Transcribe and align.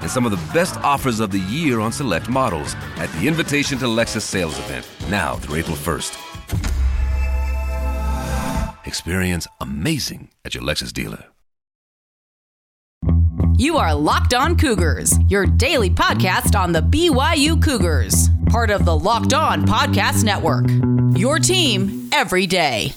and 0.00 0.10
some 0.10 0.24
of 0.24 0.30
the 0.30 0.52
best 0.52 0.76
offers 0.78 1.20
of 1.20 1.30
the 1.30 1.40
year 1.40 1.80
on 1.80 1.92
select 1.92 2.28
models 2.28 2.74
at 2.96 3.10
the 3.12 3.26
Invitation 3.28 3.78
to 3.78 3.86
Lexus 3.86 4.22
sales 4.22 4.58
event, 4.58 4.88
now 5.10 5.36
through 5.36 5.56
April 5.56 5.76
1st. 5.76 6.16
Experience 8.86 9.46
amazing 9.60 10.30
at 10.44 10.54
your 10.54 10.62
Lexus 10.62 10.92
dealer. 10.92 11.24
You 13.58 13.76
are 13.76 13.92
Locked 13.92 14.34
On 14.34 14.56
Cougars, 14.56 15.18
your 15.28 15.44
daily 15.44 15.90
podcast 15.90 16.56
on 16.56 16.70
the 16.70 16.80
BYU 16.80 17.60
Cougars, 17.60 18.28
part 18.50 18.70
of 18.70 18.84
the 18.84 18.96
Locked 18.96 19.34
On 19.34 19.66
Podcast 19.66 20.22
Network. 20.22 20.66
Your 21.18 21.40
team 21.40 22.08
every 22.12 22.46
day. 22.46 22.94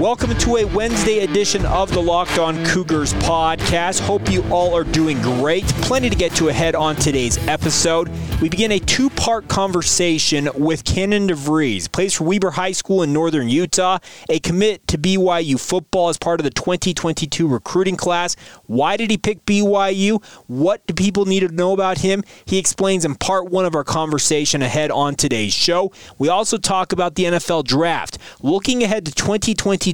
Welcome 0.00 0.34
to 0.34 0.56
a 0.56 0.64
Wednesday 0.64 1.18
edition 1.18 1.66
of 1.66 1.92
the 1.92 2.00
Locked 2.00 2.38
On 2.38 2.64
Cougars 2.64 3.12
podcast. 3.12 4.00
Hope 4.00 4.30
you 4.30 4.42
all 4.50 4.74
are 4.74 4.82
doing 4.82 5.20
great. 5.20 5.66
Plenty 5.82 6.08
to 6.08 6.16
get 6.16 6.34
to 6.36 6.48
ahead 6.48 6.74
on 6.74 6.96
today's 6.96 7.36
episode. 7.46 8.10
We 8.40 8.48
begin 8.48 8.72
a 8.72 8.78
two 8.78 9.10
part 9.10 9.48
conversation 9.48 10.48
with 10.54 10.86
Cannon 10.86 11.28
DeVries, 11.28 11.92
plays 11.92 12.14
for 12.14 12.24
Weber 12.24 12.52
High 12.52 12.72
School 12.72 13.02
in 13.02 13.12
northern 13.12 13.50
Utah, 13.50 13.98
a 14.30 14.38
commit 14.38 14.86
to 14.88 14.96
BYU 14.96 15.60
football 15.60 16.08
as 16.08 16.16
part 16.16 16.40
of 16.40 16.44
the 16.44 16.50
2022 16.50 17.46
recruiting 17.46 17.96
class. 17.96 18.36
Why 18.64 18.96
did 18.96 19.10
he 19.10 19.18
pick 19.18 19.44
BYU? 19.44 20.24
What 20.46 20.86
do 20.86 20.94
people 20.94 21.26
need 21.26 21.40
to 21.40 21.48
know 21.48 21.74
about 21.74 21.98
him? 21.98 22.24
He 22.46 22.56
explains 22.56 23.04
in 23.04 23.16
part 23.16 23.50
one 23.50 23.66
of 23.66 23.74
our 23.74 23.84
conversation 23.84 24.62
ahead 24.62 24.90
on 24.90 25.14
today's 25.14 25.52
show. 25.52 25.92
We 26.16 26.30
also 26.30 26.56
talk 26.56 26.94
about 26.94 27.16
the 27.16 27.24
NFL 27.24 27.64
draft. 27.64 28.16
Looking 28.40 28.82
ahead 28.82 29.04
to 29.04 29.12
2022, 29.12 29.89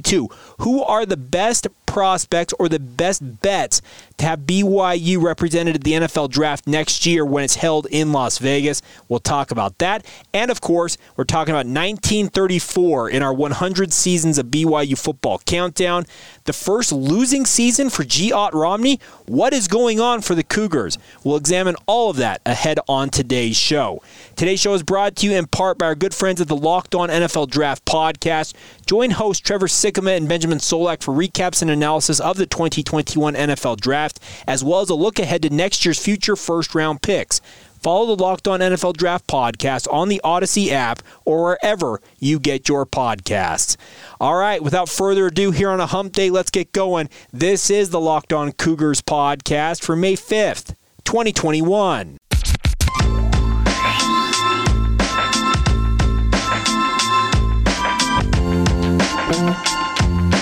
who 0.59 0.83
are 0.83 1.05
the 1.05 1.17
best 1.17 1.67
prospects 1.85 2.53
or 2.59 2.69
the 2.69 2.79
best 2.79 3.41
bets 3.41 3.81
to 4.17 4.25
have 4.25 4.41
BYU 4.41 5.21
represented 5.21 5.75
at 5.75 5.83
the 5.83 5.93
NFL 5.93 6.29
draft 6.29 6.67
next 6.67 7.05
year 7.05 7.25
when 7.25 7.43
it's 7.43 7.55
held 7.55 7.87
in 7.87 8.11
Las 8.11 8.37
Vegas. 8.37 8.81
We'll 9.07 9.19
talk 9.19 9.49
about 9.49 9.79
that. 9.79 10.05
And 10.33 10.51
of 10.51 10.61
course, 10.61 10.97
we're 11.15 11.23
talking 11.23 11.53
about 11.53 11.65
1934 11.65 13.09
in 13.09 13.23
our 13.23 13.33
100 13.33 13.91
seasons 13.93 14.37
of 14.37 14.47
BYU 14.47 14.97
football 14.97 15.39
countdown. 15.39 16.05
The 16.43 16.53
first 16.53 16.91
losing 16.91 17.45
season 17.45 17.89
for 17.89 18.03
G. 18.03 18.31
Ott 18.31 18.53
Romney. 18.53 18.99
What 19.25 19.53
is 19.53 19.67
going 19.67 19.99
on 19.99 20.21
for 20.21 20.35
the 20.35 20.43
Cougars? 20.43 20.97
We'll 21.23 21.37
examine 21.37 21.75
all 21.87 22.09
of 22.09 22.17
that 22.17 22.41
ahead 22.45 22.79
on 22.87 23.09
today's 23.09 23.57
show. 23.57 24.01
Today's 24.35 24.59
show 24.59 24.73
is 24.73 24.83
brought 24.83 25.15
to 25.17 25.25
you 25.25 25.33
in 25.33 25.47
part 25.47 25.77
by 25.77 25.87
our 25.87 25.95
good 25.95 26.13
friends 26.13 26.41
at 26.41 26.47
the 26.47 26.55
Locked 26.55 26.93
On 26.93 27.09
NFL 27.09 27.49
Draft 27.49 27.85
podcast. 27.85 28.53
Join 28.87 29.11
hosts 29.11 29.41
Trevor 29.41 29.67
Sikkema 29.67 30.15
and 30.15 30.29
Benjamin 30.29 30.59
Solak 30.59 31.03
for 31.03 31.13
recaps 31.13 31.61
and 31.61 31.69
analysis 31.69 32.21
of 32.21 32.37
the 32.37 32.45
2021 32.45 33.33
NFL 33.33 33.81
Draft, 33.81 34.17
as 34.47 34.63
well 34.63 34.79
as 34.79 34.89
a 34.89 34.95
look 34.95 35.19
ahead 35.19 35.41
to 35.41 35.49
next 35.49 35.83
year's 35.83 35.99
future 35.99 36.37
first 36.37 36.73
round 36.73 37.01
picks. 37.01 37.41
Follow 37.81 38.15
the 38.15 38.23
Locked 38.23 38.47
On 38.47 38.61
NFL 38.61 38.95
Draft 38.95 39.27
podcast 39.27 39.91
on 39.91 40.07
the 40.07 40.21
Odyssey 40.23 40.71
app 40.71 41.03
or 41.25 41.43
wherever 41.43 41.99
you 42.17 42.39
get 42.39 42.69
your 42.69 42.85
podcasts. 42.85 43.75
All 44.21 44.35
right, 44.35 44.63
without 44.63 44.87
further 44.87 45.27
ado, 45.27 45.51
here 45.51 45.69
on 45.69 45.81
a 45.81 45.87
hump 45.87 46.13
day, 46.13 46.29
let's 46.29 46.49
get 46.49 46.71
going. 46.71 47.09
This 47.33 47.69
is 47.69 47.89
the 47.89 47.99
Locked 47.99 48.31
On 48.31 48.53
Cougars 48.53 49.01
podcast 49.01 49.83
for 49.83 49.97
May 49.97 50.15
5th, 50.15 50.75
2021. 51.03 52.16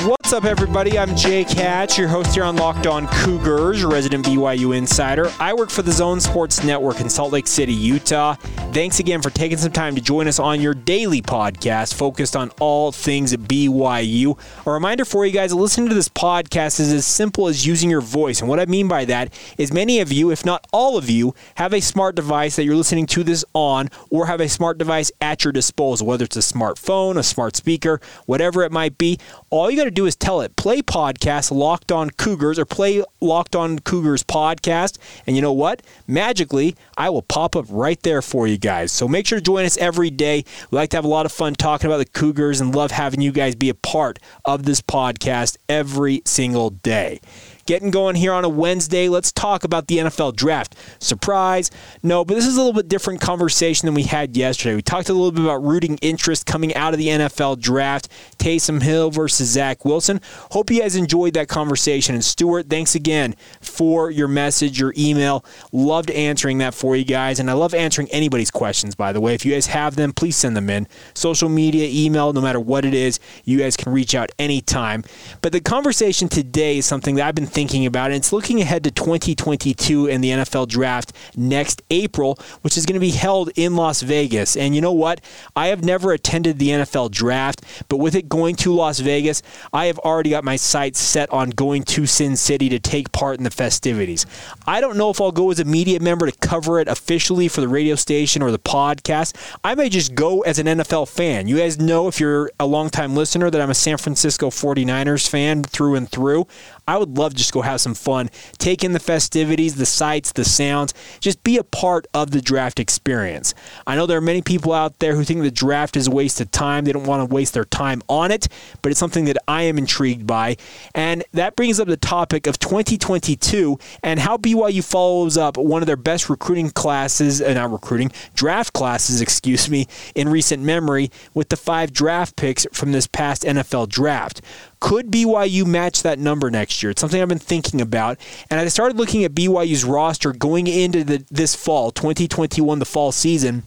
What's 0.05 0.33
up, 0.33 0.45
everybody? 0.45 0.99
I'm 0.99 1.15
Jake 1.15 1.49
Hatch, 1.49 1.97
your 1.97 2.07
host 2.07 2.35
here 2.35 2.43
on 2.43 2.57
Locked 2.57 2.85
On 2.85 3.07
Cougars, 3.07 3.83
resident 3.83 4.23
BYU 4.23 4.77
insider. 4.77 5.31
I 5.39 5.51
work 5.53 5.71
for 5.71 5.81
the 5.81 5.91
Zone 5.91 6.19
Sports 6.19 6.63
Network 6.63 6.99
in 6.99 7.09
Salt 7.09 7.31
Lake 7.31 7.47
City, 7.47 7.73
Utah. 7.73 8.35
Thanks 8.71 8.99
again 8.99 9.23
for 9.23 9.31
taking 9.31 9.57
some 9.57 9.71
time 9.71 9.95
to 9.95 10.01
join 10.01 10.27
us 10.27 10.37
on 10.37 10.61
your 10.61 10.75
daily 10.75 11.23
podcast 11.23 11.95
focused 11.95 12.35
on 12.35 12.51
all 12.59 12.91
things 12.91 13.35
BYU. 13.35 14.37
A 14.67 14.71
reminder 14.71 15.05
for 15.05 15.25
you 15.25 15.31
guys 15.31 15.53
listening 15.53 15.89
to 15.89 15.95
this 15.95 16.09
podcast 16.09 16.79
is 16.79 16.91
as 16.91 17.05
simple 17.05 17.47
as 17.47 17.65
using 17.65 17.89
your 17.89 18.01
voice. 18.01 18.41
And 18.41 18.49
what 18.49 18.59
I 18.59 18.65
mean 18.65 18.87
by 18.87 19.05
that 19.05 19.33
is 19.57 19.73
many 19.73 20.01
of 20.01 20.11
you, 20.11 20.29
if 20.29 20.45
not 20.45 20.67
all 20.71 20.97
of 20.97 21.09
you, 21.09 21.33
have 21.55 21.73
a 21.73 21.79
smart 21.79 22.15
device 22.15 22.57
that 22.57 22.63
you're 22.63 22.75
listening 22.75 23.07
to 23.07 23.23
this 23.23 23.45
on 23.53 23.89
or 24.11 24.27
have 24.27 24.41
a 24.41 24.49
smart 24.49 24.77
device 24.77 25.11
at 25.21 25.43
your 25.43 25.53
disposal, 25.53 26.05
whether 26.05 26.25
it's 26.25 26.35
a 26.35 26.39
smartphone, 26.39 27.17
a 27.17 27.23
smart 27.23 27.55
speaker, 27.55 28.01
whatever 28.25 28.61
it 28.63 28.71
might 28.71 28.97
be. 28.97 29.17
All 29.49 29.71
you 29.71 29.77
got 29.77 29.85
to 29.85 29.91
do 29.95 30.05
is 30.05 30.15
tell 30.15 30.41
it, 30.41 30.55
play 30.55 30.81
podcast 30.81 31.51
Locked 31.51 31.91
On 31.91 32.09
Cougars 32.11 32.59
or 32.59 32.65
play 32.65 33.03
Locked 33.21 33.55
On 33.55 33.79
Cougars 33.79 34.23
podcast. 34.23 34.97
And 35.25 35.35
you 35.35 35.41
know 35.41 35.53
what? 35.53 35.81
Magically, 36.07 36.75
I 36.97 37.09
will 37.09 37.21
pop 37.21 37.55
up 37.55 37.65
right 37.69 38.01
there 38.03 38.21
for 38.21 38.47
you 38.47 38.57
guys. 38.57 38.91
So 38.91 39.07
make 39.07 39.25
sure 39.25 39.39
to 39.39 39.43
join 39.43 39.65
us 39.65 39.77
every 39.77 40.09
day. 40.09 40.43
We 40.69 40.75
like 40.75 40.89
to 40.91 40.97
have 40.97 41.05
a 41.05 41.09
lot 41.09 41.25
of 41.25 41.31
fun 41.31 41.55
talking 41.55 41.87
about 41.87 41.97
the 41.97 42.05
Cougars 42.05 42.61
and 42.61 42.75
love 42.75 42.91
having 42.91 43.21
you 43.21 43.31
guys 43.31 43.55
be 43.55 43.69
a 43.69 43.73
part 43.73 44.19
of 44.43 44.63
this 44.63 44.81
podcast 44.81 45.57
every 45.67 46.21
single 46.25 46.69
day. 46.69 47.19
Getting 47.65 47.89
going 47.89 48.15
here 48.15 48.31
on 48.31 48.45
a 48.45 48.49
Wednesday, 48.49 49.09
let's 49.09 49.31
talk 49.31 49.63
about 49.63 49.87
the 49.87 49.97
NFL 49.97 50.35
draft. 50.35 50.75
Surprise? 50.99 51.71
No, 52.03 52.23
but 52.23 52.35
this 52.35 52.45
is 52.45 52.57
a 52.57 52.59
little 52.59 52.73
bit 52.73 52.87
different 52.87 53.21
conversation 53.21 53.87
than 53.87 53.95
we 53.95 54.03
had 54.03 54.37
yesterday. 54.37 54.75
We 54.75 54.83
talked 54.83 55.09
a 55.09 55.13
little 55.13 55.31
bit 55.31 55.43
about 55.43 55.63
rooting 55.63 55.97
interest 56.03 56.45
coming 56.45 56.75
out 56.75 56.93
of 56.93 56.99
the 56.99 57.07
NFL 57.07 57.59
draft. 57.59 58.07
Taysom 58.37 58.83
Hill 58.83 59.09
versus 59.09 59.49
Zach 59.49 59.83
Wilson. 59.83 60.21
Hope 60.51 60.69
you 60.69 60.81
guys 60.81 60.95
enjoyed 60.95 61.33
that 61.33 61.47
conversation. 61.47 62.13
And 62.13 62.23
Stuart, 62.23 62.69
thanks 62.69 62.93
again 62.93 63.35
for 63.61 64.11
your 64.11 64.27
message, 64.27 64.79
your 64.79 64.93
email. 64.95 65.43
Loved 65.71 66.11
answering 66.11 66.59
that 66.59 66.75
for 66.75 66.95
you 66.95 67.03
guys. 67.03 67.39
And 67.39 67.49
I 67.49 67.53
love 67.53 67.73
answering 67.73 68.09
anybody's 68.11 68.51
questions, 68.51 68.93
by 68.93 69.11
the 69.11 69.19
way. 69.19 69.33
If 69.33 69.43
you 69.43 69.53
guys 69.53 69.65
have 69.65 69.95
them, 69.95 70.13
please 70.13 70.35
send 70.35 70.55
them 70.55 70.69
in. 70.69 70.87
Social 71.15 71.49
media, 71.49 71.89
email, 71.91 72.31
no 72.31 72.41
matter 72.41 72.59
what 72.59 72.85
it 72.85 72.93
is, 72.93 73.19
you 73.43 73.57
guys 73.57 73.75
can 73.75 73.91
reach 73.91 74.13
out 74.13 74.31
anytime. 74.37 75.03
But 75.41 75.51
the 75.51 75.61
conversation 75.61 76.29
today 76.29 76.77
is 76.77 76.85
something 76.85 77.15
that 77.15 77.25
I've 77.25 77.33
been 77.33 77.54
thinking 77.55 77.85
about, 77.85 78.07
and 78.07 78.15
it's 78.15 78.33
looking 78.33 78.59
ahead 78.59 78.83
to 78.83 78.91
2022 78.91 80.09
and 80.09 80.21
the 80.21 80.29
NFL 80.29 80.67
draft 80.67 81.13
next 81.37 81.81
April, 81.89 82.37
which 82.61 82.77
is 82.77 82.85
going 82.85 82.95
to 82.95 82.99
be 82.99 83.11
held 83.11 83.49
in 83.55 83.77
Las 83.77 84.01
Vegas. 84.01 84.57
And 84.57 84.75
you 84.75 84.81
know 84.81 84.91
what? 84.91 85.21
I 85.55 85.67
have 85.67 85.81
never 85.81 86.11
attended 86.11 86.59
the 86.59 86.69
NFL 86.69 87.11
draft, 87.11 87.63
but 87.87 87.97
with 87.97 88.13
it 88.13 88.27
going 88.27 88.55
to 88.57 88.73
Las 88.73 88.99
Vegas, 88.99 89.41
I 89.71 89.85
have 89.85 89.97
already 89.99 90.31
got 90.31 90.43
my 90.43 90.57
sights 90.57 90.99
set 90.99 91.29
on 91.31 91.49
going 91.51 91.83
to 91.83 92.05
Sin 92.05 92.35
City 92.35 92.67
to 92.67 92.77
take 92.77 93.13
part 93.13 93.37
in 93.37 93.45
the 93.45 93.49
festivities. 93.49 94.25
I 94.67 94.81
don't 94.81 94.97
know 94.97 95.09
if 95.09 95.21
I'll 95.21 95.31
go 95.31 95.49
as 95.49 95.59
a 95.61 95.65
media 95.65 96.01
member 96.01 96.29
to 96.29 96.37
cover 96.39 96.81
it 96.81 96.89
officially 96.89 97.47
for 97.47 97.61
the 97.61 97.69
radio 97.69 97.95
station 97.95 98.41
or 98.41 98.51
the 98.51 98.59
podcast. 98.59 99.33
I 99.63 99.75
may 99.75 99.87
just 99.87 100.13
go 100.13 100.41
as 100.41 100.59
an 100.59 100.67
NFL 100.67 101.07
fan. 101.07 101.47
You 101.47 101.55
guys 101.55 101.79
know 101.79 102.09
if 102.09 102.19
you're 102.19 102.51
a 102.59 102.65
longtime 102.65 103.15
listener 103.15 103.49
that 103.49 103.61
I'm 103.61 103.69
a 103.69 103.75
San 103.75 103.97
Francisco 103.97 104.49
49ers 104.49 105.29
fan 105.29 105.63
through 105.63 105.95
and 105.95 106.09
through. 106.09 106.47
I 106.87 106.97
would 106.97 107.17
love 107.17 107.33
to 107.33 107.37
just 107.37 107.51
go 107.51 107.61
have 107.61 107.81
some 107.81 107.95
fun, 107.95 108.29
take 108.57 108.83
in 108.83 108.93
the 108.93 108.99
festivities, 108.99 109.75
the 109.75 109.85
sights, 109.85 110.31
the 110.31 110.45
sounds, 110.45 110.93
just 111.19 111.43
be 111.43 111.57
a 111.57 111.63
part 111.63 112.05
of 112.13 112.31
the 112.31 112.41
draft 112.41 112.79
experience. 112.79 113.53
I 113.87 113.95
know 113.95 114.05
there 114.05 114.17
are 114.17 114.21
many 114.21 114.41
people 114.41 114.71
out 114.71 114.99
there 114.99 115.15
who 115.15 115.23
think 115.23 115.41
the 115.41 115.51
draft 115.51 115.97
is 115.97 116.07
a 116.07 116.11
waste 116.11 116.39
of 116.41 116.51
time. 116.51 116.85
They 116.85 116.91
don't 116.91 117.05
want 117.05 117.27
to 117.27 117.33
waste 117.33 117.53
their 117.53 117.65
time 117.65 118.01
on 118.07 118.31
it, 118.31 118.47
but 118.81 118.91
it's 118.91 118.99
something 118.99 119.25
that 119.25 119.37
I 119.47 119.63
am 119.63 119.77
intrigued 119.77 120.27
by. 120.27 120.57
And 120.93 121.23
that 121.31 121.55
brings 121.55 121.79
up 121.79 121.87
the 121.87 121.97
topic 121.97 122.45
of 122.47 122.59
2022 122.59 123.79
and 124.03 124.19
how 124.19 124.37
BYU 124.37 124.83
follows 124.83 125.37
up 125.37 125.57
one 125.57 125.81
of 125.81 125.87
their 125.87 125.95
best 125.95 126.29
recruiting 126.29 126.69
classes, 126.69 127.41
uh, 127.41 127.53
not 127.53 127.71
recruiting, 127.71 128.11
draft 128.35 128.73
classes, 128.73 129.21
excuse 129.21 129.69
me, 129.69 129.87
in 130.13 130.29
recent 130.29 130.61
memory 130.61 131.09
with 131.33 131.49
the 131.49 131.57
five 131.57 131.91
draft 131.93 132.35
picks 132.35 132.67
from 132.71 132.91
this 132.91 133.07
past 133.07 133.43
NFL 133.43 133.89
draft. 133.89 134.41
Could 134.85 135.09
BYU 135.09 135.65
match 135.65 136.03
that 136.03 136.19
number 136.19 136.51
next 136.51 136.83
year? 136.83 136.91
It's 136.91 137.01
something 137.01 137.19
I've 137.19 137.27
been 137.27 137.39
thinking 137.39 137.81
about. 137.81 138.19
And 138.51 138.59
I 138.59 138.67
started 138.67 138.97
looking 138.97 139.23
at 139.23 139.33
BYU's 139.33 139.83
roster 139.83 140.31
going 140.31 140.67
into 140.67 141.03
the, 141.03 141.25
this 141.31 141.55
fall, 141.55 141.89
2021, 141.89 142.77
the 142.77 142.85
fall 142.85 143.11
season. 143.11 143.63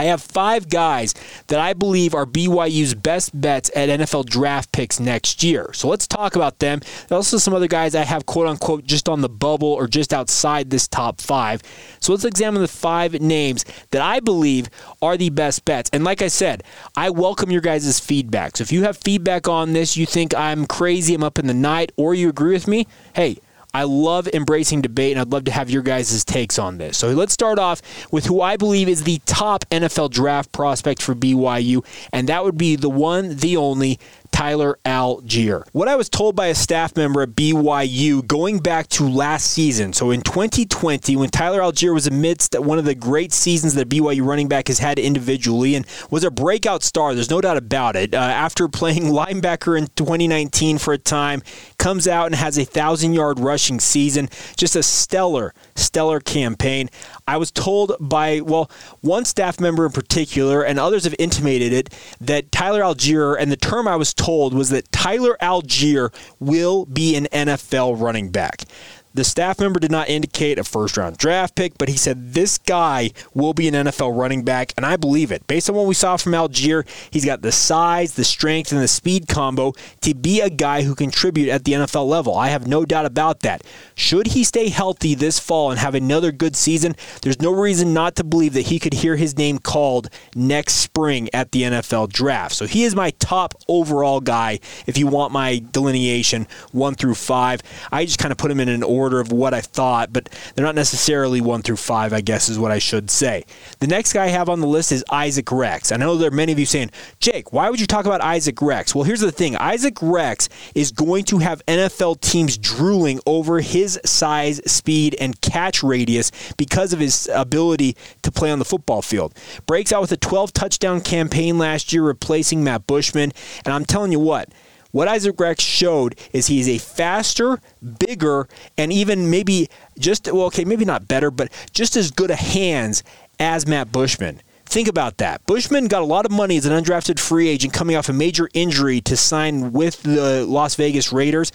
I 0.00 0.04
have 0.04 0.22
five 0.22 0.70
guys 0.70 1.14
that 1.48 1.60
I 1.60 1.74
believe 1.74 2.14
are 2.14 2.24
BYU's 2.24 2.94
best 2.94 3.38
bets 3.38 3.70
at 3.76 3.90
NFL 3.90 4.24
draft 4.24 4.72
picks 4.72 4.98
next 4.98 5.42
year. 5.42 5.74
So 5.74 5.88
let's 5.88 6.06
talk 6.06 6.36
about 6.36 6.58
them. 6.58 6.80
There's 6.80 7.12
also 7.12 7.36
some 7.36 7.52
other 7.52 7.68
guys 7.68 7.94
I 7.94 8.04
have 8.04 8.24
quote 8.24 8.46
unquote 8.46 8.84
just 8.84 9.10
on 9.10 9.20
the 9.20 9.28
bubble 9.28 9.68
or 9.68 9.86
just 9.86 10.14
outside 10.14 10.70
this 10.70 10.88
top 10.88 11.20
five. 11.20 11.62
So 12.00 12.12
let's 12.12 12.24
examine 12.24 12.62
the 12.62 12.68
five 12.68 13.20
names 13.20 13.66
that 13.90 14.00
I 14.00 14.20
believe 14.20 14.70
are 15.02 15.18
the 15.18 15.28
best 15.28 15.66
bets. 15.66 15.90
And 15.92 16.02
like 16.02 16.22
I 16.22 16.28
said, 16.28 16.62
I 16.96 17.10
welcome 17.10 17.50
your 17.50 17.60
guys' 17.60 18.00
feedback. 18.00 18.56
So 18.56 18.62
if 18.62 18.72
you 18.72 18.84
have 18.84 18.96
feedback 18.96 19.48
on 19.48 19.74
this, 19.74 19.98
you 19.98 20.06
think 20.06 20.34
I'm 20.34 20.64
crazy, 20.64 21.14
I'm 21.14 21.22
up 21.22 21.38
in 21.38 21.46
the 21.46 21.52
night, 21.52 21.92
or 21.96 22.14
you 22.14 22.30
agree 22.30 22.54
with 22.54 22.66
me, 22.66 22.86
hey, 23.14 23.36
I 23.72 23.84
love 23.84 24.28
embracing 24.28 24.82
debate, 24.82 25.12
and 25.12 25.20
I'd 25.20 25.32
love 25.32 25.44
to 25.44 25.50
have 25.50 25.70
your 25.70 25.82
guys' 25.82 26.24
takes 26.24 26.58
on 26.58 26.78
this. 26.78 26.98
So 26.98 27.12
let's 27.12 27.32
start 27.32 27.58
off 27.58 27.82
with 28.10 28.26
who 28.26 28.40
I 28.40 28.56
believe 28.56 28.88
is 28.88 29.04
the 29.04 29.20
top 29.26 29.64
NFL 29.70 30.10
draft 30.10 30.52
prospect 30.52 31.02
for 31.02 31.14
BYU, 31.14 31.84
and 32.12 32.28
that 32.28 32.44
would 32.44 32.58
be 32.58 32.76
the 32.76 32.90
one, 32.90 33.36
the 33.36 33.56
only 33.56 33.98
Tyler 34.40 34.78
Allgeier. 34.86 35.68
What 35.72 35.86
I 35.86 35.96
was 35.96 36.08
told 36.08 36.34
by 36.34 36.46
a 36.46 36.54
staff 36.54 36.96
member 36.96 37.20
at 37.20 37.36
BYU 37.36 38.26
going 38.26 38.58
back 38.60 38.88
to 38.88 39.06
last 39.06 39.50
season, 39.50 39.92
so 39.92 40.10
in 40.12 40.22
2020, 40.22 41.14
when 41.14 41.28
Tyler 41.28 41.60
Allgeier 41.60 41.92
was 41.92 42.06
amidst 42.06 42.58
one 42.58 42.78
of 42.78 42.86
the 42.86 42.94
great 42.94 43.34
seasons 43.34 43.74
that 43.74 43.90
BYU 43.90 44.24
running 44.24 44.48
back 44.48 44.68
has 44.68 44.78
had 44.78 44.98
individually 44.98 45.74
and 45.74 45.86
was 46.10 46.24
a 46.24 46.30
breakout 46.30 46.82
star, 46.82 47.14
there's 47.14 47.28
no 47.28 47.42
doubt 47.42 47.58
about 47.58 47.96
it. 47.96 48.14
Uh, 48.14 48.16
after 48.16 48.66
playing 48.80 49.02
linebacker 49.02 49.76
in 49.76 49.88
2019 49.88 50.78
for 50.78 50.94
a 50.94 50.98
time, 50.98 51.42
comes 51.78 52.08
out 52.08 52.24
and 52.24 52.34
has 52.34 52.56
a 52.56 52.64
thousand 52.64 53.12
yard 53.12 53.38
rushing 53.38 53.78
season. 53.78 54.30
Just 54.56 54.74
a 54.74 54.82
stellar, 54.82 55.52
stellar 55.76 56.18
campaign. 56.18 56.88
I 57.28 57.36
was 57.36 57.50
told 57.50 57.92
by, 58.00 58.40
well, 58.40 58.70
one 59.02 59.26
staff 59.26 59.60
member 59.60 59.84
in 59.84 59.92
particular, 59.92 60.62
and 60.62 60.78
others 60.78 61.04
have 61.04 61.14
intimated 61.18 61.74
it, 61.74 61.94
that 62.22 62.50
Tyler 62.50 62.80
Allgeier, 62.80 63.36
and 63.38 63.52
the 63.52 63.56
term 63.58 63.86
I 63.86 63.96
was 63.96 64.14
told 64.14 64.29
was 64.54 64.70
that 64.70 64.90
Tyler 64.92 65.36
Allgeier 65.40 66.12
will 66.38 66.86
be 66.86 67.16
an 67.16 67.26
NFL 67.32 68.00
running 68.00 68.30
back. 68.30 68.64
The 69.12 69.24
staff 69.24 69.58
member 69.58 69.80
did 69.80 69.90
not 69.90 70.08
indicate 70.08 70.56
a 70.58 70.62
first 70.62 70.96
round 70.96 71.18
draft 71.18 71.56
pick, 71.56 71.76
but 71.78 71.88
he 71.88 71.96
said 71.96 72.32
this 72.32 72.58
guy 72.58 73.10
will 73.34 73.52
be 73.52 73.66
an 73.66 73.74
NFL 73.74 74.16
running 74.16 74.44
back, 74.44 74.72
and 74.76 74.86
I 74.86 74.96
believe 74.96 75.32
it. 75.32 75.44
Based 75.48 75.68
on 75.68 75.74
what 75.74 75.86
we 75.86 75.94
saw 75.94 76.16
from 76.16 76.32
Allgeier, 76.32 76.86
he's 77.10 77.24
got 77.24 77.42
the 77.42 77.50
size, 77.50 78.14
the 78.14 78.22
strength, 78.22 78.70
and 78.70 78.80
the 78.80 78.86
speed 78.86 79.26
combo 79.26 79.72
to 80.02 80.14
be 80.14 80.40
a 80.40 80.48
guy 80.48 80.82
who 80.82 80.94
contribute 80.94 81.48
at 81.48 81.64
the 81.64 81.72
NFL 81.72 82.06
level. 82.06 82.36
I 82.36 82.50
have 82.50 82.68
no 82.68 82.84
doubt 82.84 83.04
about 83.04 83.40
that. 83.40 83.64
Should 83.96 84.28
he 84.28 84.44
stay 84.44 84.68
healthy 84.68 85.16
this 85.16 85.40
fall 85.40 85.72
and 85.72 85.80
have 85.80 85.96
another 85.96 86.30
good 86.30 86.54
season, 86.54 86.94
there's 87.22 87.40
no 87.40 87.52
reason 87.52 87.92
not 87.92 88.14
to 88.16 88.24
believe 88.24 88.52
that 88.52 88.66
he 88.66 88.78
could 88.78 88.94
hear 88.94 89.16
his 89.16 89.36
name 89.36 89.58
called 89.58 90.08
next 90.36 90.74
spring 90.74 91.28
at 91.32 91.50
the 91.50 91.62
NFL 91.62 92.12
draft. 92.12 92.54
So 92.54 92.66
he 92.66 92.84
is 92.84 92.94
my 92.94 93.10
top 93.18 93.54
overall 93.66 94.20
guy 94.20 94.60
if 94.86 94.96
you 94.96 95.08
want 95.08 95.32
my 95.32 95.58
delineation, 95.58 96.46
one 96.70 96.94
through 96.94 97.16
five. 97.16 97.60
I 97.90 98.04
just 98.04 98.20
kind 98.20 98.30
of 98.30 98.38
put 98.38 98.52
him 98.52 98.60
in 98.60 98.68
an 98.68 98.84
order 98.84 98.99
order 99.00 99.20
of 99.20 99.32
what 99.32 99.54
I 99.54 99.60
thought, 99.60 100.12
but 100.12 100.28
they're 100.54 100.64
not 100.64 100.74
necessarily 100.74 101.40
one 101.40 101.62
through 101.62 101.76
five, 101.76 102.12
I 102.12 102.20
guess 102.20 102.48
is 102.48 102.58
what 102.58 102.70
I 102.70 102.78
should 102.78 103.10
say. 103.10 103.44
The 103.80 103.86
next 103.86 104.12
guy 104.12 104.24
I 104.24 104.28
have 104.28 104.48
on 104.48 104.60
the 104.60 104.66
list 104.66 104.92
is 104.92 105.04
Isaac 105.10 105.50
Rex. 105.50 105.90
I 105.90 105.96
know 105.96 106.16
there 106.16 106.28
are 106.28 106.34
many 106.34 106.52
of 106.52 106.58
you 106.58 106.66
saying, 106.66 106.90
Jake, 107.18 107.52
why 107.52 107.70
would 107.70 107.80
you 107.80 107.86
talk 107.86 108.06
about 108.06 108.20
Isaac 108.20 108.60
Rex? 108.60 108.94
Well, 108.94 109.04
here's 109.04 109.20
the 109.20 109.32
thing 109.32 109.56
Isaac 109.56 109.96
Rex 110.00 110.48
is 110.74 110.92
going 110.92 111.24
to 111.24 111.38
have 111.38 111.64
NFL 111.66 112.20
teams 112.20 112.58
drooling 112.58 113.20
over 113.26 113.60
his 113.60 113.98
size, 114.04 114.60
speed, 114.70 115.16
and 115.20 115.40
catch 115.40 115.82
radius 115.82 116.30
because 116.56 116.92
of 116.92 117.00
his 117.00 117.28
ability 117.32 117.96
to 118.22 118.30
play 118.30 118.50
on 118.50 118.58
the 118.58 118.64
football 118.64 119.02
field. 119.02 119.34
Breaks 119.66 119.92
out 119.92 120.00
with 120.00 120.12
a 120.12 120.16
12 120.16 120.52
touchdown 120.52 121.00
campaign 121.00 121.58
last 121.58 121.92
year, 121.92 122.02
replacing 122.02 122.62
Matt 122.62 122.86
Bushman. 122.86 123.32
And 123.64 123.74
I'm 123.74 123.84
telling 123.84 124.12
you 124.12 124.20
what, 124.20 124.48
what 124.90 125.08
Isaac 125.08 125.38
Rex 125.38 125.62
showed 125.62 126.16
is 126.32 126.46
he's 126.46 126.68
a 126.68 126.78
faster, 126.78 127.60
bigger, 127.98 128.48
and 128.76 128.92
even 128.92 129.30
maybe 129.30 129.68
just, 129.98 130.30
well, 130.32 130.44
okay, 130.46 130.64
maybe 130.64 130.84
not 130.84 131.08
better, 131.08 131.30
but 131.30 131.50
just 131.72 131.96
as 131.96 132.10
good 132.10 132.30
a 132.30 132.36
hands 132.36 133.02
as 133.38 133.66
Matt 133.66 133.92
Bushman. 133.92 134.40
Think 134.66 134.86
about 134.86 135.16
that. 135.18 135.44
Bushman 135.46 135.88
got 135.88 136.02
a 136.02 136.04
lot 136.04 136.24
of 136.24 136.30
money 136.30 136.56
as 136.56 136.64
an 136.64 136.72
undrafted 136.72 137.18
free 137.18 137.48
agent 137.48 137.72
coming 137.72 137.96
off 137.96 138.08
a 138.08 138.12
major 138.12 138.48
injury 138.54 139.00
to 139.00 139.16
sign 139.16 139.72
with 139.72 140.00
the 140.04 140.46
Las 140.46 140.76
Vegas 140.76 141.12
Raiders. 141.12 141.50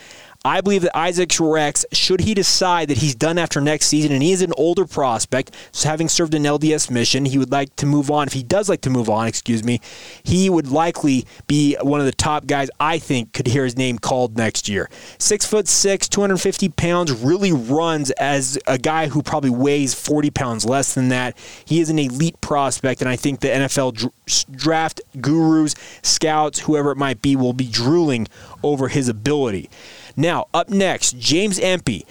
I 0.45 0.61
believe 0.61 0.83
that 0.83 0.95
Isaac 0.95 1.31
Rex, 1.39 1.87
should 1.91 2.19
he 2.19 2.35
decide 2.35 2.89
that 2.89 2.99
he's 2.99 3.15
done 3.15 3.39
after 3.39 3.59
next 3.59 3.87
season 3.87 4.11
and 4.11 4.21
he 4.21 4.31
is 4.31 4.43
an 4.43 4.53
older 4.57 4.85
prospect, 4.85 5.55
so 5.71 5.89
having 5.89 6.07
served 6.07 6.35
an 6.35 6.43
LDS 6.43 6.91
mission, 6.91 7.25
he 7.25 7.39
would 7.39 7.51
like 7.51 7.75
to 7.77 7.87
move 7.87 8.11
on. 8.11 8.27
If 8.27 8.33
he 8.33 8.43
does 8.43 8.69
like 8.69 8.81
to 8.81 8.91
move 8.91 9.09
on, 9.09 9.25
excuse 9.25 9.63
me, 9.63 9.81
he 10.23 10.47
would 10.51 10.67
likely 10.67 11.25
be 11.47 11.75
one 11.81 11.99
of 11.99 12.05
the 12.05 12.11
top 12.11 12.45
guys 12.45 12.69
I 12.79 12.99
think 12.99 13.33
could 13.33 13.47
hear 13.47 13.63
his 13.63 13.75
name 13.75 13.97
called 13.97 14.37
next 14.37 14.69
year. 14.69 14.87
Six 15.17 15.47
foot 15.47 15.67
six, 15.67 16.07
250 16.07 16.69
pounds, 16.69 17.11
really 17.11 17.51
runs 17.51 18.11
as 18.11 18.59
a 18.67 18.77
guy 18.77 19.07
who 19.07 19.23
probably 19.23 19.49
weighs 19.49 19.95
40 19.95 20.29
pounds 20.29 20.63
less 20.63 20.93
than 20.93 21.09
that. 21.09 21.35
He 21.65 21.79
is 21.79 21.89
an 21.89 21.97
elite 21.97 22.39
prospect, 22.41 23.01
and 23.01 23.09
I 23.09 23.15
think 23.15 23.39
the 23.39 23.47
NFL 23.47 24.11
draft 24.51 25.01
gurus, 25.19 25.73
scouts, 26.03 26.59
whoever 26.59 26.91
it 26.91 26.97
might 26.97 27.23
be, 27.23 27.35
will 27.35 27.53
be 27.53 27.67
drooling 27.67 28.27
over 28.61 28.89
his 28.89 29.09
ability. 29.09 29.71
Now, 30.15 30.47
up 30.53 30.69
next, 30.69 31.17
James 31.19 31.59
Empey 31.59 32.05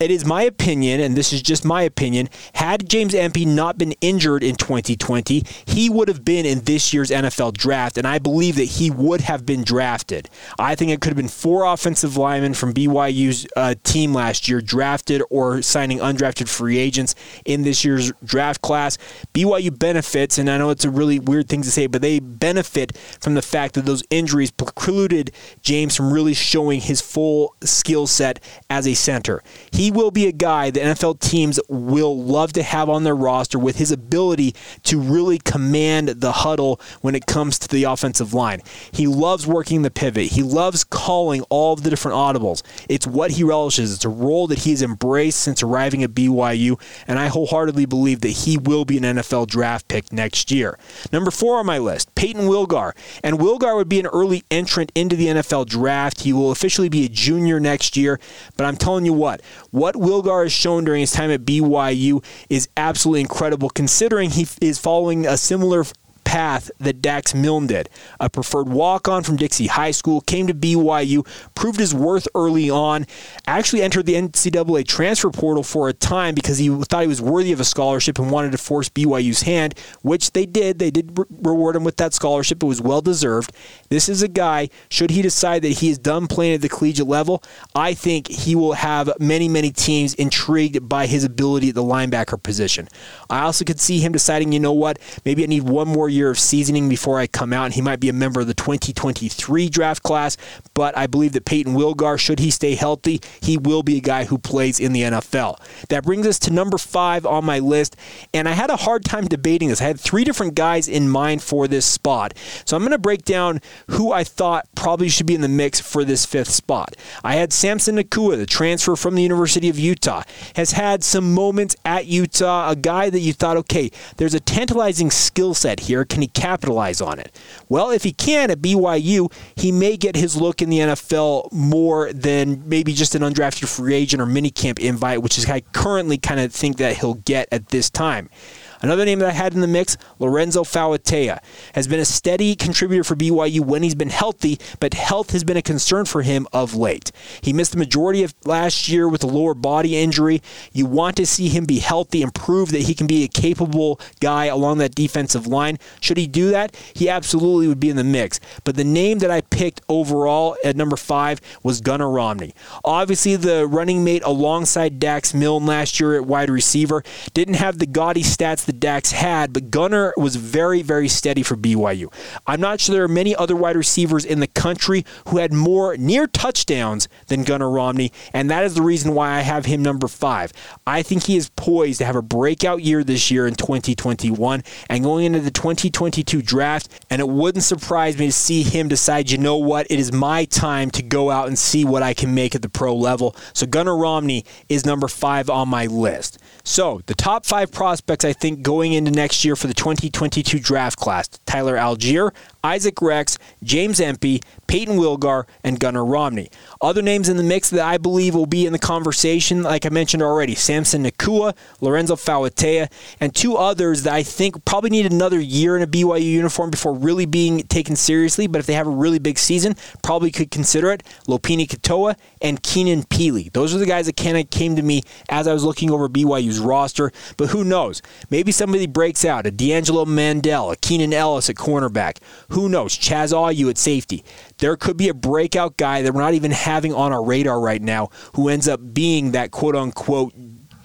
it 0.00 0.10
is 0.10 0.24
my 0.24 0.42
opinion, 0.42 1.00
and 1.00 1.16
this 1.16 1.32
is 1.32 1.42
just 1.42 1.64
my 1.64 1.82
opinion, 1.82 2.28
had 2.54 2.88
James 2.88 3.14
Empey 3.14 3.44
not 3.44 3.78
been 3.78 3.92
injured 4.00 4.42
in 4.42 4.56
2020, 4.56 5.44
he 5.66 5.90
would 5.90 6.08
have 6.08 6.24
been 6.24 6.46
in 6.46 6.60
this 6.60 6.92
year's 6.92 7.10
NFL 7.10 7.54
draft, 7.54 7.98
and 7.98 8.06
I 8.06 8.18
believe 8.18 8.56
that 8.56 8.64
he 8.64 8.90
would 8.90 9.22
have 9.22 9.44
been 9.44 9.64
drafted. 9.64 10.28
I 10.58 10.74
think 10.74 10.90
it 10.90 11.00
could 11.00 11.10
have 11.10 11.16
been 11.16 11.28
four 11.28 11.64
offensive 11.64 12.16
linemen 12.16 12.54
from 12.54 12.74
BYU's 12.74 13.46
uh, 13.56 13.74
team 13.82 14.14
last 14.14 14.48
year 14.48 14.60
drafted 14.60 15.22
or 15.30 15.62
signing 15.62 15.98
undrafted 15.98 16.48
free 16.48 16.78
agents 16.78 17.14
in 17.44 17.62
this 17.62 17.84
year's 17.84 18.12
draft 18.24 18.62
class. 18.62 18.98
BYU 19.34 19.76
benefits, 19.76 20.38
and 20.38 20.48
I 20.50 20.58
know 20.58 20.70
it's 20.70 20.84
a 20.84 20.90
really 20.90 21.18
weird 21.18 21.48
thing 21.48 21.62
to 21.62 21.70
say, 21.70 21.86
but 21.86 22.02
they 22.02 22.20
benefit 22.20 22.96
from 23.20 23.34
the 23.34 23.42
fact 23.42 23.74
that 23.74 23.86
those 23.86 24.02
injuries 24.10 24.50
precluded 24.50 25.32
James 25.62 25.96
from 25.96 26.12
really 26.12 26.34
showing 26.34 26.80
his 26.80 27.00
full 27.00 27.54
skill 27.62 28.06
set 28.06 28.40
as 28.70 28.86
a 28.86 28.94
center. 28.94 29.42
He 29.72 29.87
he 29.88 29.92
will 29.92 30.10
be 30.10 30.26
a 30.26 30.32
guy 30.32 30.68
the 30.68 30.80
NFL 30.80 31.18
teams 31.18 31.58
will 31.66 32.22
love 32.22 32.52
to 32.52 32.62
have 32.62 32.90
on 32.90 33.04
their 33.04 33.16
roster 33.16 33.58
with 33.58 33.78
his 33.78 33.90
ability 33.90 34.54
to 34.82 35.00
really 35.00 35.38
command 35.38 36.08
the 36.08 36.30
huddle 36.30 36.78
when 37.00 37.14
it 37.14 37.24
comes 37.24 37.58
to 37.58 37.68
the 37.68 37.84
offensive 37.84 38.34
line. 38.34 38.60
He 38.92 39.06
loves 39.06 39.46
working 39.46 39.80
the 39.80 39.90
pivot. 39.90 40.32
He 40.32 40.42
loves 40.42 40.84
calling 40.84 41.40
all 41.48 41.72
of 41.72 41.84
the 41.84 41.88
different 41.88 42.18
audibles. 42.18 42.62
It's 42.90 43.06
what 43.06 43.30
he 43.30 43.44
relishes. 43.44 43.94
It's 43.94 44.04
a 44.04 44.10
role 44.10 44.46
that 44.48 44.58
he's 44.58 44.82
embraced 44.82 45.40
since 45.40 45.62
arriving 45.62 46.02
at 46.02 46.10
BYU, 46.10 46.78
and 47.06 47.18
I 47.18 47.28
wholeheartedly 47.28 47.86
believe 47.86 48.20
that 48.20 48.28
he 48.28 48.58
will 48.58 48.84
be 48.84 48.98
an 48.98 49.04
NFL 49.04 49.46
draft 49.46 49.88
pick 49.88 50.12
next 50.12 50.50
year. 50.50 50.78
Number 51.12 51.30
four 51.30 51.60
on 51.60 51.64
my 51.64 51.78
list, 51.78 52.14
Payton 52.14 52.42
Wilgar. 52.42 52.92
And 53.24 53.38
Wilgar 53.38 53.74
would 53.74 53.88
be 53.88 54.00
an 54.00 54.06
early 54.08 54.42
entrant 54.50 54.92
into 54.94 55.16
the 55.16 55.28
NFL 55.28 55.64
draft. 55.64 56.20
He 56.20 56.34
will 56.34 56.50
officially 56.50 56.90
be 56.90 57.06
a 57.06 57.08
junior 57.08 57.58
next 57.58 57.96
year, 57.96 58.20
but 58.58 58.66
I'm 58.66 58.76
telling 58.76 59.06
you 59.06 59.14
what, 59.14 59.40
what 59.78 59.94
Wilgar 59.94 60.42
has 60.42 60.52
shown 60.52 60.84
during 60.84 61.00
his 61.00 61.12
time 61.12 61.30
at 61.30 61.42
BYU 61.42 62.24
is 62.50 62.68
absolutely 62.76 63.20
incredible, 63.20 63.70
considering 63.70 64.30
he 64.30 64.46
is 64.60 64.78
following 64.78 65.26
a 65.26 65.36
similar 65.36 65.84
path 66.28 66.70
that 66.76 67.00
Dax 67.00 67.34
Milne 67.34 67.66
did. 67.66 67.88
A 68.20 68.28
preferred 68.28 68.68
walk 68.68 69.08
on 69.08 69.22
from 69.22 69.36
Dixie 69.36 69.66
High 69.66 69.92
School, 69.92 70.20
came 70.20 70.46
to 70.46 70.52
BYU, 70.52 71.26
proved 71.54 71.80
his 71.80 71.94
worth 71.94 72.28
early 72.34 72.68
on, 72.68 73.06
actually 73.46 73.80
entered 73.80 74.04
the 74.04 74.12
NCAA 74.12 74.86
transfer 74.86 75.30
portal 75.30 75.62
for 75.62 75.88
a 75.88 75.94
time 75.94 76.34
because 76.34 76.58
he 76.58 76.68
thought 76.68 77.00
he 77.00 77.08
was 77.08 77.22
worthy 77.22 77.50
of 77.52 77.60
a 77.60 77.64
scholarship 77.64 78.18
and 78.18 78.30
wanted 78.30 78.52
to 78.52 78.58
force 78.58 78.90
BYU's 78.90 79.42
hand, 79.42 79.74
which 80.02 80.32
they 80.32 80.44
did. 80.44 80.78
They 80.78 80.90
did 80.90 81.18
re- 81.18 81.24
reward 81.30 81.76
him 81.76 81.84
with 81.84 81.96
that 81.96 82.12
scholarship. 82.12 82.62
It 82.62 82.66
was 82.66 82.82
well 82.82 83.00
deserved. 83.00 83.50
This 83.88 84.10
is 84.10 84.22
a 84.22 84.28
guy, 84.28 84.68
should 84.90 85.10
he 85.10 85.22
decide 85.22 85.62
that 85.62 85.78
he 85.78 85.88
is 85.88 85.96
done 85.98 86.26
playing 86.26 86.56
at 86.56 86.60
the 86.60 86.68
collegiate 86.68 87.06
level, 87.06 87.42
I 87.74 87.94
think 87.94 88.28
he 88.28 88.54
will 88.54 88.74
have 88.74 89.10
many, 89.18 89.48
many 89.48 89.70
teams 89.70 90.12
intrigued 90.14 90.86
by 90.90 91.06
his 91.06 91.24
ability 91.24 91.70
at 91.70 91.74
the 91.74 91.82
linebacker 91.82 92.42
position. 92.42 92.86
I 93.30 93.40
also 93.40 93.64
could 93.64 93.80
see 93.80 94.00
him 94.00 94.12
deciding, 94.12 94.52
you 94.52 94.60
know 94.60 94.74
what, 94.74 94.98
maybe 95.24 95.42
I 95.42 95.46
need 95.46 95.62
one 95.62 95.88
more 95.88 96.10
year 96.10 96.17
year 96.18 96.30
of 96.30 96.38
seasoning 96.38 96.88
before 96.88 97.18
I 97.18 97.26
come 97.26 97.52
out, 97.52 97.66
and 97.66 97.74
he 97.74 97.80
might 97.80 98.00
be 98.00 98.08
a 98.08 98.12
member 98.12 98.40
of 98.40 98.46
the 98.46 98.54
2023 98.54 99.68
draft 99.68 100.02
class. 100.02 100.36
But 100.74 100.96
I 100.96 101.06
believe 101.06 101.32
that 101.32 101.44
Payton 101.44 101.74
Wilgar, 101.74 102.18
should 102.18 102.40
he 102.40 102.50
stay 102.50 102.74
healthy, 102.74 103.20
he 103.40 103.56
will 103.56 103.82
be 103.82 103.96
a 103.96 104.00
guy 104.00 104.24
who 104.24 104.38
plays 104.38 104.80
in 104.80 104.92
the 104.92 105.02
NFL. 105.02 105.58
That 105.88 106.04
brings 106.04 106.26
us 106.26 106.38
to 106.40 106.52
number 106.52 106.78
five 106.78 107.24
on 107.24 107.44
my 107.44 107.58
list, 107.58 107.96
and 108.34 108.48
I 108.48 108.52
had 108.52 108.70
a 108.70 108.76
hard 108.76 109.04
time 109.04 109.26
debating 109.26 109.68
this. 109.68 109.80
I 109.80 109.84
had 109.84 110.00
three 110.00 110.24
different 110.24 110.54
guys 110.54 110.88
in 110.88 111.08
mind 111.08 111.42
for 111.42 111.68
this 111.68 111.86
spot. 111.86 112.34
So 112.64 112.76
I'm 112.76 112.82
going 112.82 112.92
to 112.92 112.98
break 112.98 113.24
down 113.24 113.60
who 113.90 114.12
I 114.12 114.24
thought 114.24 114.66
probably 114.74 115.08
should 115.08 115.26
be 115.26 115.34
in 115.34 115.40
the 115.40 115.48
mix 115.48 115.80
for 115.80 116.04
this 116.04 116.26
fifth 116.26 116.50
spot. 116.50 116.96
I 117.22 117.36
had 117.36 117.52
Samson 117.52 117.96
Nacua, 117.96 118.36
the 118.36 118.46
transfer 118.46 118.96
from 118.96 119.14
the 119.14 119.22
University 119.22 119.68
of 119.68 119.78
Utah, 119.78 120.22
has 120.56 120.72
had 120.72 121.04
some 121.04 121.34
moments 121.34 121.76
at 121.84 122.06
Utah, 122.06 122.70
a 122.70 122.76
guy 122.76 123.10
that 123.10 123.20
you 123.20 123.32
thought, 123.32 123.56
okay, 123.56 123.90
there's 124.16 124.34
a 124.34 124.40
tantalizing 124.40 125.10
skill 125.10 125.54
set 125.54 125.80
here. 125.80 126.04
Can 126.08 126.22
he 126.22 126.28
capitalize 126.28 127.00
on 127.00 127.18
it? 127.18 127.34
Well, 127.68 127.90
if 127.90 128.04
he 128.04 128.12
can 128.12 128.50
at 128.50 128.60
BYU, 128.60 129.32
he 129.56 129.72
may 129.72 129.96
get 129.96 130.16
his 130.16 130.36
look 130.36 130.62
in 130.62 130.70
the 130.70 130.78
NFL 130.78 131.52
more 131.52 132.12
than 132.12 132.68
maybe 132.68 132.92
just 132.92 133.14
an 133.14 133.22
undrafted 133.22 133.68
free 133.68 133.94
agent 133.94 134.22
or 134.22 134.26
minicamp 134.26 134.78
invite, 134.78 135.22
which 135.22 135.38
is 135.38 135.48
I 135.48 135.60
currently 135.60 136.18
kind 136.18 136.40
of 136.40 136.52
think 136.52 136.76
that 136.78 136.96
he'll 136.96 137.14
get 137.14 137.48
at 137.52 137.68
this 137.68 137.90
time. 137.90 138.30
Another 138.80 139.04
name 139.04 139.18
that 139.18 139.28
I 139.28 139.32
had 139.32 139.54
in 139.54 139.60
the 139.60 139.66
mix, 139.66 139.96
Lorenzo 140.18 140.62
Fauatea, 140.62 141.40
has 141.74 141.88
been 141.88 142.00
a 142.00 142.04
steady 142.04 142.54
contributor 142.54 143.02
for 143.02 143.16
BYU 143.16 143.60
when 143.60 143.82
he's 143.82 143.94
been 143.94 144.10
healthy, 144.10 144.58
but 144.78 144.94
health 144.94 145.32
has 145.32 145.42
been 145.42 145.56
a 145.56 145.62
concern 145.62 146.04
for 146.04 146.22
him 146.22 146.46
of 146.52 146.74
late. 146.74 147.10
He 147.40 147.52
missed 147.52 147.72
the 147.72 147.78
majority 147.78 148.22
of 148.22 148.34
last 148.44 148.88
year 148.88 149.08
with 149.08 149.24
a 149.24 149.26
lower 149.26 149.54
body 149.54 149.96
injury. 149.96 150.42
You 150.72 150.86
want 150.86 151.16
to 151.16 151.26
see 151.26 151.48
him 151.48 151.64
be 151.64 151.78
healthy 151.80 152.22
and 152.22 152.32
prove 152.32 152.70
that 152.70 152.82
he 152.82 152.94
can 152.94 153.06
be 153.06 153.24
a 153.24 153.28
capable 153.28 154.00
guy 154.20 154.46
along 154.46 154.78
that 154.78 154.94
defensive 154.94 155.46
line. 155.46 155.78
Should 156.00 156.16
he 156.16 156.26
do 156.26 156.50
that, 156.50 156.76
he 156.94 157.08
absolutely 157.08 157.66
would 157.66 157.80
be 157.80 157.90
in 157.90 157.96
the 157.96 158.04
mix. 158.04 158.38
But 158.64 158.76
the 158.76 158.84
name 158.84 159.18
that 159.18 159.30
I 159.30 159.40
picked 159.40 159.80
overall 159.88 160.56
at 160.64 160.76
number 160.76 160.96
five 160.96 161.40
was 161.62 161.80
Gunner 161.80 162.10
Romney. 162.10 162.54
Obviously, 162.84 163.36
the 163.36 163.66
running 163.66 164.04
mate 164.04 164.22
alongside 164.24 165.00
Dax 165.00 165.34
Milne 165.34 165.66
last 165.66 165.98
year 165.98 166.14
at 166.14 166.26
wide 166.26 166.50
receiver 166.50 167.02
didn't 167.34 167.54
have 167.54 167.78
the 167.78 167.86
gaudy 167.86 168.22
stats 168.22 168.67
the 168.68 168.72
Dax 168.74 169.12
had, 169.12 169.54
but 169.54 169.70
Gunner 169.70 170.12
was 170.18 170.36
very, 170.36 170.82
very 170.82 171.08
steady 171.08 171.42
for 171.42 171.56
BYU. 171.56 172.12
I'm 172.46 172.60
not 172.60 172.80
sure 172.80 172.94
there 172.94 173.02
are 173.02 173.08
many 173.08 173.34
other 173.34 173.56
wide 173.56 173.76
receivers 173.76 174.26
in 174.26 174.40
the 174.40 174.46
country 174.46 175.06
who 175.28 175.38
had 175.38 175.54
more 175.54 175.96
near 175.96 176.26
touchdowns 176.26 177.08
than 177.28 177.44
Gunner 177.44 177.70
Romney, 177.70 178.12
and 178.34 178.50
that 178.50 178.64
is 178.64 178.74
the 178.74 178.82
reason 178.82 179.14
why 179.14 179.30
I 179.30 179.40
have 179.40 179.64
him 179.64 179.82
number 179.82 180.06
five. 180.06 180.52
I 180.86 181.02
think 181.02 181.24
he 181.24 181.38
is 181.38 181.48
poised 181.56 181.98
to 182.00 182.04
have 182.04 182.14
a 182.14 182.20
breakout 182.20 182.82
year 182.82 183.02
this 183.02 183.30
year 183.30 183.46
in 183.46 183.54
2021 183.54 184.62
and 184.90 185.02
going 185.02 185.24
into 185.24 185.40
the 185.40 185.50
2022 185.50 186.42
draft, 186.42 186.90
and 187.08 187.20
it 187.22 187.28
wouldn't 187.28 187.64
surprise 187.64 188.18
me 188.18 188.26
to 188.26 188.32
see 188.32 188.62
him 188.62 188.88
decide, 188.88 189.30
you 189.30 189.38
know 189.38 189.56
what, 189.56 189.86
it 189.88 189.98
is 189.98 190.12
my 190.12 190.44
time 190.44 190.90
to 190.90 191.02
go 191.02 191.30
out 191.30 191.48
and 191.48 191.58
see 191.58 191.86
what 191.86 192.02
I 192.02 192.12
can 192.12 192.34
make 192.34 192.54
at 192.54 192.60
the 192.60 192.68
pro 192.68 192.94
level. 192.94 193.34
So 193.54 193.66
Gunner 193.66 193.96
Romney 193.96 194.44
is 194.68 194.84
number 194.84 195.08
five 195.08 195.48
on 195.48 195.70
my 195.70 195.86
list. 195.86 196.38
So 196.64 197.00
the 197.06 197.14
top 197.14 197.46
five 197.46 197.72
prospects 197.72 198.26
I 198.26 198.34
think 198.34 198.57
going 198.62 198.92
into 198.92 199.10
next 199.10 199.44
year 199.44 199.56
for 199.56 199.66
the 199.66 199.74
2022 199.74 200.58
draft 200.58 200.98
class 200.98 201.28
Tyler 201.46 201.76
Allgeier, 201.76 202.32
Isaac 202.64 203.00
Rex, 203.00 203.38
James 203.62 204.00
Empey, 204.00 204.42
Payton 204.66 204.98
Wilgar, 204.98 205.44
and 205.64 205.80
Gunner 205.80 206.04
Romney. 206.04 206.50
Other 206.80 207.02
names 207.02 207.28
in 207.28 207.36
the 207.36 207.42
mix 207.42 207.70
that 207.70 207.86
I 207.86 207.98
believe 207.98 208.34
will 208.34 208.46
be 208.46 208.66
in 208.66 208.72
the 208.72 208.78
conversation, 208.78 209.62
like 209.62 209.86
I 209.86 209.88
mentioned 209.88 210.22
already, 210.22 210.54
Samson 210.54 211.04
Nacua, 211.04 211.56
Lorenzo 211.80 212.16
Fauatea, 212.16 212.90
and 213.20 213.34
two 213.34 213.56
others 213.56 214.02
that 214.02 214.12
I 214.12 214.22
think 214.22 214.64
probably 214.64 214.90
need 214.90 215.10
another 215.10 215.40
year 215.40 215.76
in 215.76 215.82
a 215.82 215.86
BYU 215.86 216.22
uniform 216.22 216.70
before 216.70 216.94
really 216.94 217.26
being 217.26 217.62
taken 217.62 217.96
seriously, 217.96 218.46
but 218.46 218.58
if 218.58 218.66
they 218.66 218.74
have 218.74 218.86
a 218.86 218.90
really 218.90 219.18
big 219.18 219.38
season, 219.38 219.76
probably 220.02 220.30
could 220.30 220.50
consider 220.50 220.90
it, 220.92 221.02
Lopini 221.26 221.66
Katoa 221.66 222.16
and 222.42 222.62
Keenan 222.62 223.04
Pili. 223.04 223.52
Those 223.52 223.74
are 223.74 223.78
the 223.78 223.86
guys 223.86 224.06
that 224.06 224.16
kind 224.16 224.36
of 224.36 224.50
came 224.50 224.76
to 224.76 224.82
me 224.82 225.02
as 225.28 225.46
I 225.46 225.52
was 225.52 225.64
looking 225.64 225.90
over 225.90 226.08
BYU's 226.08 226.58
roster, 226.58 227.12
but 227.36 227.48
who 227.50 227.64
knows? 227.64 228.02
Maybe 228.30 228.47
somebody 228.52 228.86
breaks 228.86 229.24
out, 229.24 229.46
a 229.46 229.50
D'Angelo 229.50 230.04
Mandel, 230.04 230.70
a 230.70 230.76
Keenan 230.76 231.12
Ellis 231.12 231.50
at 231.50 231.56
cornerback. 231.56 232.18
Who 232.50 232.68
knows? 232.68 232.96
Chaz 232.96 233.32
Ayu 233.32 233.70
at 233.70 233.78
safety. 233.78 234.24
There 234.58 234.76
could 234.76 234.96
be 234.96 235.08
a 235.08 235.14
breakout 235.14 235.76
guy 235.76 236.02
that 236.02 236.12
we're 236.12 236.20
not 236.20 236.34
even 236.34 236.50
having 236.50 236.92
on 236.92 237.12
our 237.12 237.24
radar 237.24 237.60
right 237.60 237.82
now 237.82 238.10
who 238.34 238.48
ends 238.48 238.68
up 238.68 238.94
being 238.94 239.32
that 239.32 239.50
quote 239.50 239.76
unquote 239.76 240.34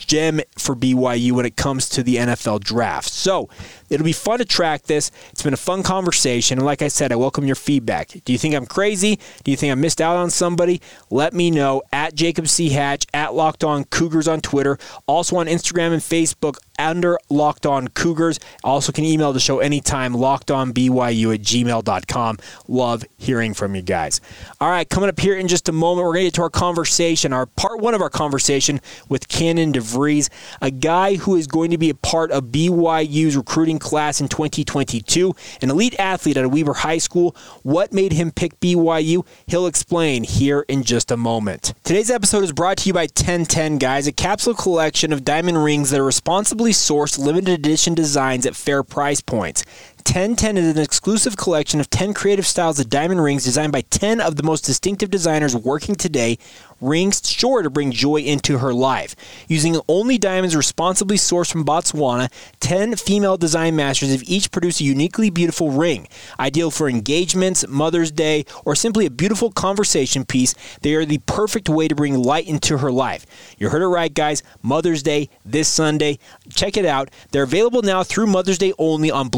gem 0.06 0.42
for 0.58 0.76
BYU 0.76 1.32
when 1.34 1.46
it 1.46 1.56
comes 1.56 1.90
to 1.90 2.04
the 2.04 2.18
NFL 2.18 2.62
draft. 2.62 3.10
So 3.10 3.50
it'll 3.90 4.04
be 4.04 4.14
fun 4.14 4.40
to 4.40 4.46
track 4.46 4.84
this. 4.84 5.12
It's 5.32 5.44
been 5.44 5.54
a 5.54 5.58
fun 5.58 5.84
conversation. 5.84 6.58
And 6.58 6.66
like 6.66 6.82
I 6.82 6.88
said, 6.88 7.12
I 7.12 7.16
welcome 7.16 7.46
your 7.46 7.56
feedback. 7.56 8.10
Do 8.24 8.32
you 8.32 8.38
think 8.38 8.56
I'm 8.56 8.66
crazy? 8.66 9.20
Do 9.44 9.52
you 9.52 9.58
think 9.58 9.72
I 9.72 9.76
missed 9.76 10.02
out 10.02 10.18
on 10.18 10.30
somebody? 10.30 10.82
Let 11.10 11.34
me 11.34 11.52
know 11.52 11.84
at 11.92 12.16
Jacob 12.16 12.48
C. 12.48 12.70
Hatch, 12.70 13.06
at 13.14 13.34
Locked 13.34 13.64
On 13.64 13.84
Cougars 13.86 14.28
on 14.28 14.42
Twitter, 14.42 14.78
also 15.08 15.38
on 15.38 15.48
Instagram 15.48 15.94
and 15.94 16.02
Facebook 16.02 16.58
under 16.80 17.20
Locked 17.30 17.66
On 17.66 17.88
Cougars. 17.90 18.40
Also 18.64 18.92
can 18.92 19.04
email 19.04 19.34
the 19.34 19.40
show 19.40 19.60
anytime, 19.60 20.14
lockedonbyu 20.14 21.34
at 21.34 21.42
gmail.com. 21.42 22.38
Love 22.68 23.04
hearing 23.18 23.54
from 23.54 23.76
you 23.76 23.82
guys. 23.82 24.22
All 24.60 24.70
right, 24.70 24.90
coming 24.90 25.10
up 25.10 25.20
here 25.20 25.36
in 25.36 25.48
just 25.48 25.70
a 25.70 25.72
moment, 25.72 26.06
we're 26.06 26.14
going 26.14 26.24
to 26.24 26.28
get 26.28 26.34
to 26.36 26.42
our 26.44 26.50
conversation, 26.50 27.34
our 27.34 27.46
part 27.46 27.80
one 27.80 27.94
of 27.94 28.02
our 28.02 28.10
conversation 28.10 28.80
with 29.10 29.28
Cannon 29.28 29.74
DeVries, 29.74 30.30
a 30.62 30.72
guy 30.72 31.16
who 31.16 31.36
is 31.36 31.48
going 31.48 31.72
to 31.72 31.78
be 31.78 31.90
a 31.90 31.96
part 31.96 32.32
of 32.32 32.46
BYU's 32.46 33.36
recruiting 33.36 33.80
class 33.80 34.22
in 34.22 34.28
2022, 34.28 35.36
an 35.62 35.70
elite 35.70 35.96
athlete 36.00 36.38
at 36.38 36.50
Weber 36.50 36.74
High 36.74 36.98
School. 36.98 37.36
What 37.64 37.94
made 37.94 38.14
him 38.14 38.32
pick 38.32 38.60
BYU? 38.60 39.26
He'll 39.48 39.68
explain 39.68 40.24
here 40.24 40.66
in 40.68 40.84
just 40.84 41.12
a 41.12 41.18
moment. 41.18 41.74
Today's 41.84 42.10
episode 42.10 42.44
is 42.44 42.52
brought 42.52 42.78
to 42.78 42.90
you 42.90 42.94
by 42.94 43.04
1010 43.04 43.78
Guys, 43.78 44.08
a 44.08 44.12
capsule 44.12 44.54
collection 44.54 45.12
of 45.12 45.26
diamond 45.26 45.64
rings 45.64 45.90
that 45.90 46.00
are 46.00 46.06
responsibly 46.06 46.63
sourced 46.72 47.20
limited 47.20 47.50
edition 47.50 47.94
designs 47.94 48.46
at 48.46 48.56
fair 48.56 48.84
price 48.84 49.22
points. 49.22 49.64
1010 50.06 50.58
is 50.58 50.76
an 50.76 50.82
exclusive 50.82 51.38
collection 51.38 51.80
of 51.80 51.90
10 51.90 52.14
creative 52.14 52.46
styles 52.46 52.80
of 52.80 52.90
diamond 52.90 53.24
rings 53.24 53.44
designed 53.44 53.72
by 53.72 53.82
10 53.82 54.20
of 54.20 54.36
the 54.36 54.44
most 54.44 54.66
distinctive 54.66 55.10
designers 55.10 55.56
working 55.56 55.96
today, 55.96 56.38
rings 56.82 57.22
sure 57.26 57.62
to 57.62 57.70
bring 57.70 57.92
joy 57.92 58.18
into 58.18 58.58
her 58.58 58.74
life. 58.74 59.16
Using 59.48 59.80
only 59.88 60.18
diamonds 60.18 60.56
responsibly 60.56 61.16
sourced 61.16 61.52
from 61.52 61.64
Botswana, 61.64 62.30
10 62.60 62.98
female 62.98 63.38
design 63.38 63.76
masters 63.76 64.12
have 64.12 64.24
each 64.24 64.52
produced 64.52 64.82
a 64.82 64.84
uniquely 64.84 65.30
beautiful 65.30 65.72
ring. 65.72 66.08
Ideal 66.40 66.70
for 66.70 66.90
engagements, 66.90 67.66
Mother's 67.68 68.12
Day, 68.12 68.46
or 68.66 68.76
simply 68.76 69.06
a 69.06 69.12
beautiful 69.12 69.52
conversation 69.52 70.26
piece, 70.26 70.54
they 70.82 70.94
are 70.96 71.06
the 71.06 71.20
perfect 71.20 71.70
way 71.70 71.88
to 71.88 71.96
bring 71.96 72.22
light 72.22 72.48
into 72.48 72.80
her 72.80 72.92
life. 72.92 73.26
You 73.58 73.70
heard 73.70 73.82
it 73.82 73.88
right, 73.88 74.14
guys. 74.14 74.44
Mother's 74.62 75.04
Day 75.04 75.30
this 75.46 75.70
Sunday. 75.70 76.20
Check 76.54 76.76
it 76.78 76.86
out. 76.86 77.10
They're 77.32 77.44
available 77.44 77.82
now 77.82 78.04
through 78.04 78.28
Mother's 78.28 78.58
Day 78.58 78.74
only 78.78 79.10
on 79.10 79.30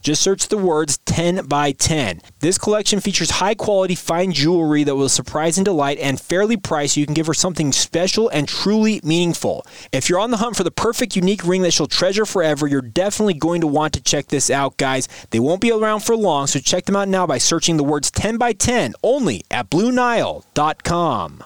Just 0.00 0.22
search 0.22 0.48
the 0.48 0.58
words 0.58 0.98
10 1.06 1.46
by 1.46 1.72
10. 1.72 2.20
This 2.40 2.58
collection 2.58 3.00
features 3.00 3.30
high 3.30 3.54
quality 3.54 3.94
fine 3.94 4.32
jewelry 4.32 4.84
that 4.84 4.96
will 4.96 5.08
surprise 5.08 5.58
and 5.58 5.64
delight 5.64 5.98
and 5.98 6.20
fairly 6.20 6.56
priced 6.56 6.96
you 6.96 7.04
can 7.04 7.14
give 7.14 7.26
her 7.26 7.34
something 7.34 7.72
special 7.72 8.28
and 8.28 8.48
truly 8.48 9.00
meaningful. 9.04 9.66
If 9.92 10.08
you're 10.08 10.20
on 10.20 10.30
the 10.30 10.38
hunt 10.38 10.56
for 10.56 10.64
the 10.64 10.70
perfect 10.70 11.16
unique 11.16 11.46
ring 11.46 11.62
that 11.62 11.72
she'll 11.72 11.86
treasure 11.86 12.26
forever, 12.26 12.66
you're 12.66 12.82
definitely 12.82 13.34
going 13.34 13.60
to 13.60 13.66
want 13.66 13.94
to 13.94 14.02
check 14.02 14.28
this 14.28 14.50
out, 14.50 14.76
guys. 14.76 15.08
They 15.30 15.40
won't 15.40 15.60
be 15.60 15.72
around 15.72 16.00
for 16.00 16.16
long, 16.16 16.46
so 16.46 16.58
check 16.58 16.86
them 16.86 16.96
out 16.96 17.08
now 17.08 17.26
by 17.26 17.38
searching 17.38 17.76
the 17.76 17.84
words 17.84 18.10
10 18.10 18.38
by 18.38 18.52
10 18.52 18.94
only 19.02 19.44
at 19.50 19.70
BlueNile.com. 19.70 21.44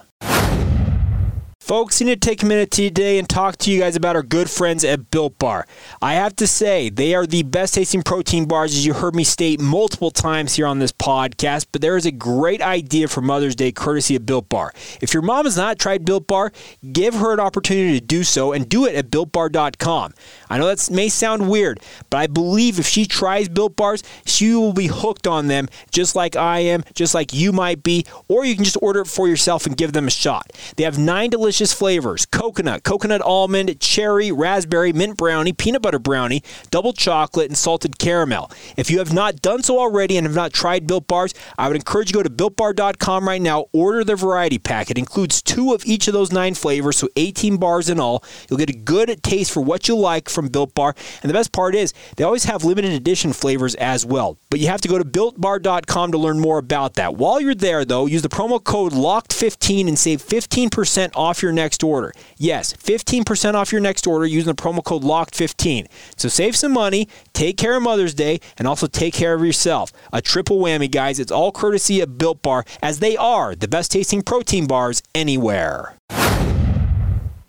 Folks, 1.66 2.00
I 2.00 2.04
need 2.04 2.22
to 2.22 2.28
take 2.28 2.44
a 2.44 2.46
minute 2.46 2.70
today 2.70 3.18
and 3.18 3.28
talk 3.28 3.56
to 3.56 3.72
you 3.72 3.80
guys 3.80 3.96
about 3.96 4.14
our 4.14 4.22
good 4.22 4.48
friends 4.48 4.84
at 4.84 5.10
Built 5.10 5.36
Bar. 5.36 5.66
I 6.00 6.14
have 6.14 6.36
to 6.36 6.46
say, 6.46 6.90
they 6.90 7.12
are 7.12 7.26
the 7.26 7.42
best 7.42 7.74
tasting 7.74 8.04
protein 8.04 8.44
bars, 8.44 8.72
as 8.72 8.86
you 8.86 8.94
heard 8.94 9.16
me 9.16 9.24
state 9.24 9.58
multiple 9.58 10.12
times 10.12 10.54
here 10.54 10.68
on 10.68 10.78
this 10.78 10.92
podcast. 10.92 11.66
But 11.72 11.80
there 11.80 11.96
is 11.96 12.06
a 12.06 12.12
great 12.12 12.62
idea 12.62 13.08
for 13.08 13.20
Mother's 13.20 13.56
Day 13.56 13.72
courtesy 13.72 14.14
of 14.14 14.24
Built 14.24 14.48
Bar. 14.48 14.72
If 15.00 15.12
your 15.12 15.24
mom 15.24 15.44
has 15.44 15.56
not 15.56 15.80
tried 15.80 16.04
Built 16.04 16.28
Bar, 16.28 16.52
give 16.92 17.14
her 17.14 17.32
an 17.32 17.40
opportunity 17.40 17.98
to 17.98 18.06
do 18.06 18.22
so 18.22 18.52
and 18.52 18.68
do 18.68 18.86
it 18.86 18.94
at 18.94 19.10
BuiltBar.com. 19.10 20.14
I 20.48 20.58
know 20.58 20.68
that 20.68 20.88
may 20.92 21.08
sound 21.08 21.50
weird, 21.50 21.80
but 22.10 22.18
I 22.18 22.28
believe 22.28 22.78
if 22.78 22.86
she 22.86 23.06
tries 23.06 23.48
Built 23.48 23.74
Bars, 23.74 24.04
she 24.24 24.54
will 24.54 24.72
be 24.72 24.86
hooked 24.86 25.26
on 25.26 25.48
them 25.48 25.66
just 25.90 26.14
like 26.14 26.36
I 26.36 26.60
am, 26.60 26.84
just 26.94 27.12
like 27.12 27.34
you 27.34 27.50
might 27.50 27.82
be, 27.82 28.06
or 28.28 28.44
you 28.44 28.54
can 28.54 28.62
just 28.62 28.78
order 28.80 29.00
it 29.00 29.08
for 29.08 29.26
yourself 29.26 29.66
and 29.66 29.76
give 29.76 29.94
them 29.94 30.06
a 30.06 30.12
shot. 30.12 30.52
They 30.76 30.84
have 30.84 30.96
nine 30.96 31.30
delicious 31.30 31.55
delicious 31.56 31.72
flavors 31.72 32.26
coconut, 32.26 32.84
coconut 32.84 33.22
almond, 33.22 33.80
cherry, 33.80 34.30
raspberry, 34.30 34.92
mint 34.92 35.16
brownie, 35.16 35.54
peanut 35.54 35.80
butter 35.80 35.98
brownie, 35.98 36.42
double 36.70 36.92
chocolate, 36.92 37.48
and 37.48 37.56
salted 37.56 37.98
caramel. 37.98 38.50
If 38.76 38.90
you 38.90 38.98
have 38.98 39.14
not 39.14 39.40
done 39.40 39.62
so 39.62 39.78
already 39.78 40.18
and 40.18 40.26
have 40.26 40.36
not 40.36 40.52
tried 40.52 40.86
Built 40.86 41.06
Bars, 41.06 41.32
I 41.56 41.68
would 41.68 41.76
encourage 41.76 42.12
you 42.12 42.22
to 42.22 42.28
go 42.28 42.50
to 42.50 42.50
builtbar.com 42.50 43.26
right 43.26 43.40
now, 43.40 43.66
order 43.72 44.04
the 44.04 44.16
variety 44.16 44.58
pack. 44.58 44.90
It 44.90 44.98
includes 44.98 45.40
two 45.40 45.72
of 45.72 45.86
each 45.86 46.08
of 46.08 46.12
those 46.12 46.30
nine 46.30 46.52
flavors, 46.52 46.98
so 46.98 47.08
18 47.16 47.56
bars 47.56 47.88
in 47.88 47.98
all. 47.98 48.22
You'll 48.50 48.58
get 48.58 48.68
a 48.68 48.76
good 48.76 49.22
taste 49.22 49.50
for 49.50 49.62
what 49.62 49.88
you 49.88 49.96
like 49.96 50.28
from 50.28 50.48
Built 50.48 50.74
Bar. 50.74 50.94
And 51.22 51.30
the 51.30 51.34
best 51.34 51.52
part 51.52 51.74
is, 51.74 51.94
they 52.16 52.24
always 52.24 52.44
have 52.44 52.64
limited 52.64 52.92
edition 52.92 53.32
flavors 53.32 53.74
as 53.76 54.04
well. 54.04 54.36
But 54.50 54.60
you 54.60 54.66
have 54.66 54.82
to 54.82 54.88
go 54.88 54.98
to 54.98 55.04
builtbar.com 55.06 56.12
to 56.12 56.18
learn 56.18 56.38
more 56.38 56.58
about 56.58 56.94
that. 56.94 57.14
While 57.14 57.40
you're 57.40 57.54
there, 57.54 57.86
though, 57.86 58.04
use 58.04 58.20
the 58.20 58.28
promo 58.28 58.62
code 58.62 58.92
LOCKED15 58.92 59.88
and 59.88 59.98
save 59.98 60.22
15% 60.22 61.12
off 61.14 61.42
your 61.42 61.45
next 61.52 61.82
order. 61.82 62.12
Yes, 62.36 62.72
15% 62.74 63.54
off 63.54 63.72
your 63.72 63.80
next 63.80 64.06
order 64.06 64.26
using 64.26 64.54
the 64.54 64.60
promo 64.60 64.82
code 64.82 65.02
LOCKED15. 65.02 65.86
So 66.16 66.28
save 66.28 66.56
some 66.56 66.72
money, 66.72 67.08
take 67.32 67.56
care 67.56 67.76
of 67.76 67.82
Mother's 67.82 68.14
Day, 68.14 68.40
and 68.58 68.66
also 68.68 68.86
take 68.86 69.14
care 69.14 69.34
of 69.34 69.44
yourself. 69.44 69.92
A 70.12 70.22
triple 70.22 70.58
whammy, 70.58 70.90
guys. 70.90 71.18
It's 71.18 71.32
all 71.32 71.52
courtesy 71.52 72.00
of 72.00 72.18
Built 72.18 72.42
Bar, 72.42 72.64
as 72.82 72.98
they 72.98 73.16
are 73.16 73.54
the 73.54 73.68
best 73.68 73.92
tasting 73.92 74.22
protein 74.22 74.66
bars 74.66 75.02
anywhere. 75.14 75.98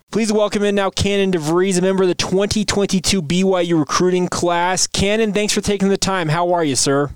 Please 0.10 0.32
welcome 0.32 0.64
in 0.64 0.74
now 0.74 0.90
Cannon 0.90 1.32
DeVries, 1.32 1.78
a 1.78 1.82
member 1.82 2.04
of 2.04 2.10
the 2.10 2.16
2022 2.16 3.22
BYU 3.22 3.78
recruiting 3.78 4.28
class. 4.28 4.88
Cannon, 4.88 5.34
thanks 5.34 5.54
for 5.54 5.62
taking 5.62 5.90
the 5.90 5.98
time. 5.98 6.30
How 6.30 6.54
are 6.54 6.64
you, 6.64 6.76
sir? 6.76 7.12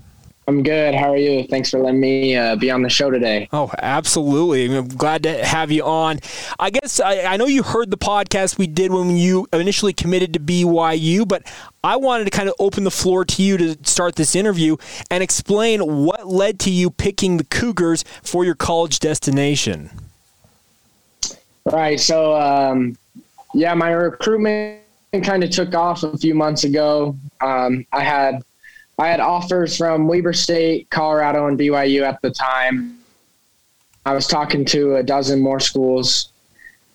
I'm 0.48 0.64
good. 0.64 0.94
How 0.94 1.12
are 1.12 1.16
you? 1.16 1.46
Thanks 1.46 1.70
for 1.70 1.78
letting 1.78 2.00
me 2.00 2.36
uh, 2.36 2.56
be 2.56 2.68
on 2.70 2.82
the 2.82 2.88
show 2.88 3.10
today. 3.10 3.48
Oh, 3.52 3.70
absolutely. 3.78 4.76
I'm 4.76 4.88
glad 4.88 5.22
to 5.22 5.44
have 5.44 5.70
you 5.70 5.84
on. 5.84 6.18
I 6.58 6.70
guess 6.70 6.98
I, 6.98 7.20
I, 7.20 7.36
know 7.36 7.46
you 7.46 7.62
heard 7.62 7.92
the 7.92 7.96
podcast 7.96 8.58
we 8.58 8.66
did 8.66 8.90
when 8.90 9.16
you 9.16 9.46
initially 9.52 9.92
committed 9.92 10.32
to 10.32 10.40
BYU, 10.40 11.28
but 11.28 11.44
I 11.84 11.94
wanted 11.94 12.24
to 12.24 12.30
kind 12.30 12.48
of 12.48 12.56
open 12.58 12.82
the 12.82 12.90
floor 12.90 13.24
to 13.24 13.42
you 13.42 13.56
to 13.56 13.78
start 13.84 14.16
this 14.16 14.34
interview 14.34 14.76
and 15.10 15.22
explain 15.22 16.04
what 16.04 16.26
led 16.26 16.58
to 16.60 16.70
you 16.70 16.90
picking 16.90 17.36
the 17.36 17.44
Cougars 17.44 18.04
for 18.24 18.44
your 18.44 18.56
college 18.56 18.98
destination. 18.98 19.90
Right. 21.64 22.00
So, 22.00 22.34
um, 22.34 22.96
yeah, 23.54 23.74
my 23.74 23.90
recruitment 23.90 24.80
kind 25.22 25.44
of 25.44 25.50
took 25.50 25.72
off 25.76 26.02
a 26.02 26.18
few 26.18 26.34
months 26.34 26.64
ago. 26.64 27.16
Um, 27.40 27.86
I 27.92 28.02
had 28.02 28.42
I 29.02 29.08
had 29.08 29.18
offers 29.18 29.76
from 29.76 30.06
Weber 30.06 30.32
State, 30.32 30.88
Colorado, 30.90 31.48
and 31.48 31.58
BYU 31.58 32.02
at 32.02 32.22
the 32.22 32.30
time. 32.30 33.00
I 34.06 34.14
was 34.14 34.28
talking 34.28 34.64
to 34.66 34.94
a 34.94 35.02
dozen 35.02 35.40
more 35.40 35.58
schools. 35.58 36.28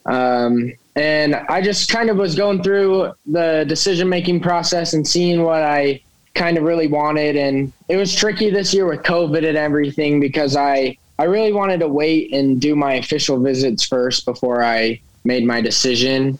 Um, 0.06 0.72
and 0.96 1.36
I 1.36 1.62
just 1.62 1.90
kind 1.92 2.10
of 2.10 2.16
was 2.16 2.34
going 2.34 2.64
through 2.64 3.12
the 3.26 3.66
decision 3.68 4.08
making 4.08 4.40
process 4.40 4.94
and 4.94 5.06
seeing 5.06 5.44
what 5.44 5.64
I 5.64 6.02
kind 6.34 6.58
of 6.58 6.64
really 6.64 6.88
wanted. 6.88 7.36
And 7.36 7.74
it 7.90 7.98
was 7.98 8.16
tricky 8.16 8.50
this 8.52 8.74
year 8.74 8.86
with 8.86 9.04
COVID 9.04 9.46
and 9.46 9.58
everything 9.58 10.22
because 10.22 10.56
I, 10.56 10.98
I 11.20 11.26
really 11.26 11.52
wanted 11.52 11.82
to 11.82 11.90
wait 11.90 12.32
and 12.32 12.62
do 12.62 12.74
my 12.74 12.94
official 12.94 13.38
visits 13.38 13.86
first 13.86 14.24
before 14.24 14.64
I 14.64 15.02
made 15.26 15.46
my 15.46 15.60
decision. 15.60 16.40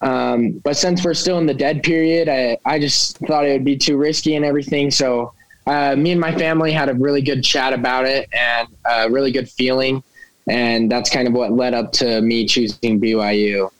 Um, 0.00 0.52
but 0.64 0.76
since 0.76 1.04
we're 1.04 1.14
still 1.14 1.38
in 1.38 1.46
the 1.46 1.54
dead 1.54 1.82
period, 1.82 2.28
I, 2.28 2.58
I 2.64 2.78
just 2.78 3.18
thought 3.18 3.46
it 3.46 3.52
would 3.52 3.64
be 3.64 3.76
too 3.76 3.96
risky 3.96 4.36
and 4.36 4.44
everything. 4.44 4.90
So 4.90 5.32
uh, 5.66 5.96
me 5.96 6.12
and 6.12 6.20
my 6.20 6.36
family 6.36 6.72
had 6.72 6.88
a 6.88 6.94
really 6.94 7.22
good 7.22 7.42
chat 7.42 7.72
about 7.72 8.04
it 8.04 8.28
and 8.32 8.68
a 8.90 9.10
really 9.10 9.32
good 9.32 9.48
feeling. 9.48 10.02
And 10.48 10.90
that's 10.90 11.10
kind 11.10 11.26
of 11.26 11.34
what 11.34 11.52
led 11.52 11.74
up 11.74 11.92
to 11.92 12.20
me 12.20 12.46
choosing 12.46 13.00
BYU. 13.00 13.70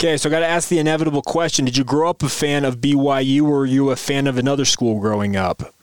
Okay, 0.00 0.16
so 0.16 0.28
I 0.28 0.30
got 0.30 0.40
to 0.40 0.46
ask 0.46 0.68
the 0.68 0.78
inevitable 0.78 1.22
question: 1.22 1.64
Did 1.64 1.76
you 1.76 1.84
grow 1.84 2.10
up 2.10 2.22
a 2.22 2.28
fan 2.28 2.64
of 2.64 2.76
BYU, 2.76 3.42
or 3.42 3.50
were 3.50 3.66
you 3.66 3.90
a 3.90 3.96
fan 3.96 4.26
of 4.26 4.38
another 4.38 4.64
school 4.64 5.00
growing 5.00 5.34
up? 5.34 5.74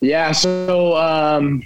Yeah, 0.00 0.32
so 0.32 0.96
um, 0.96 1.62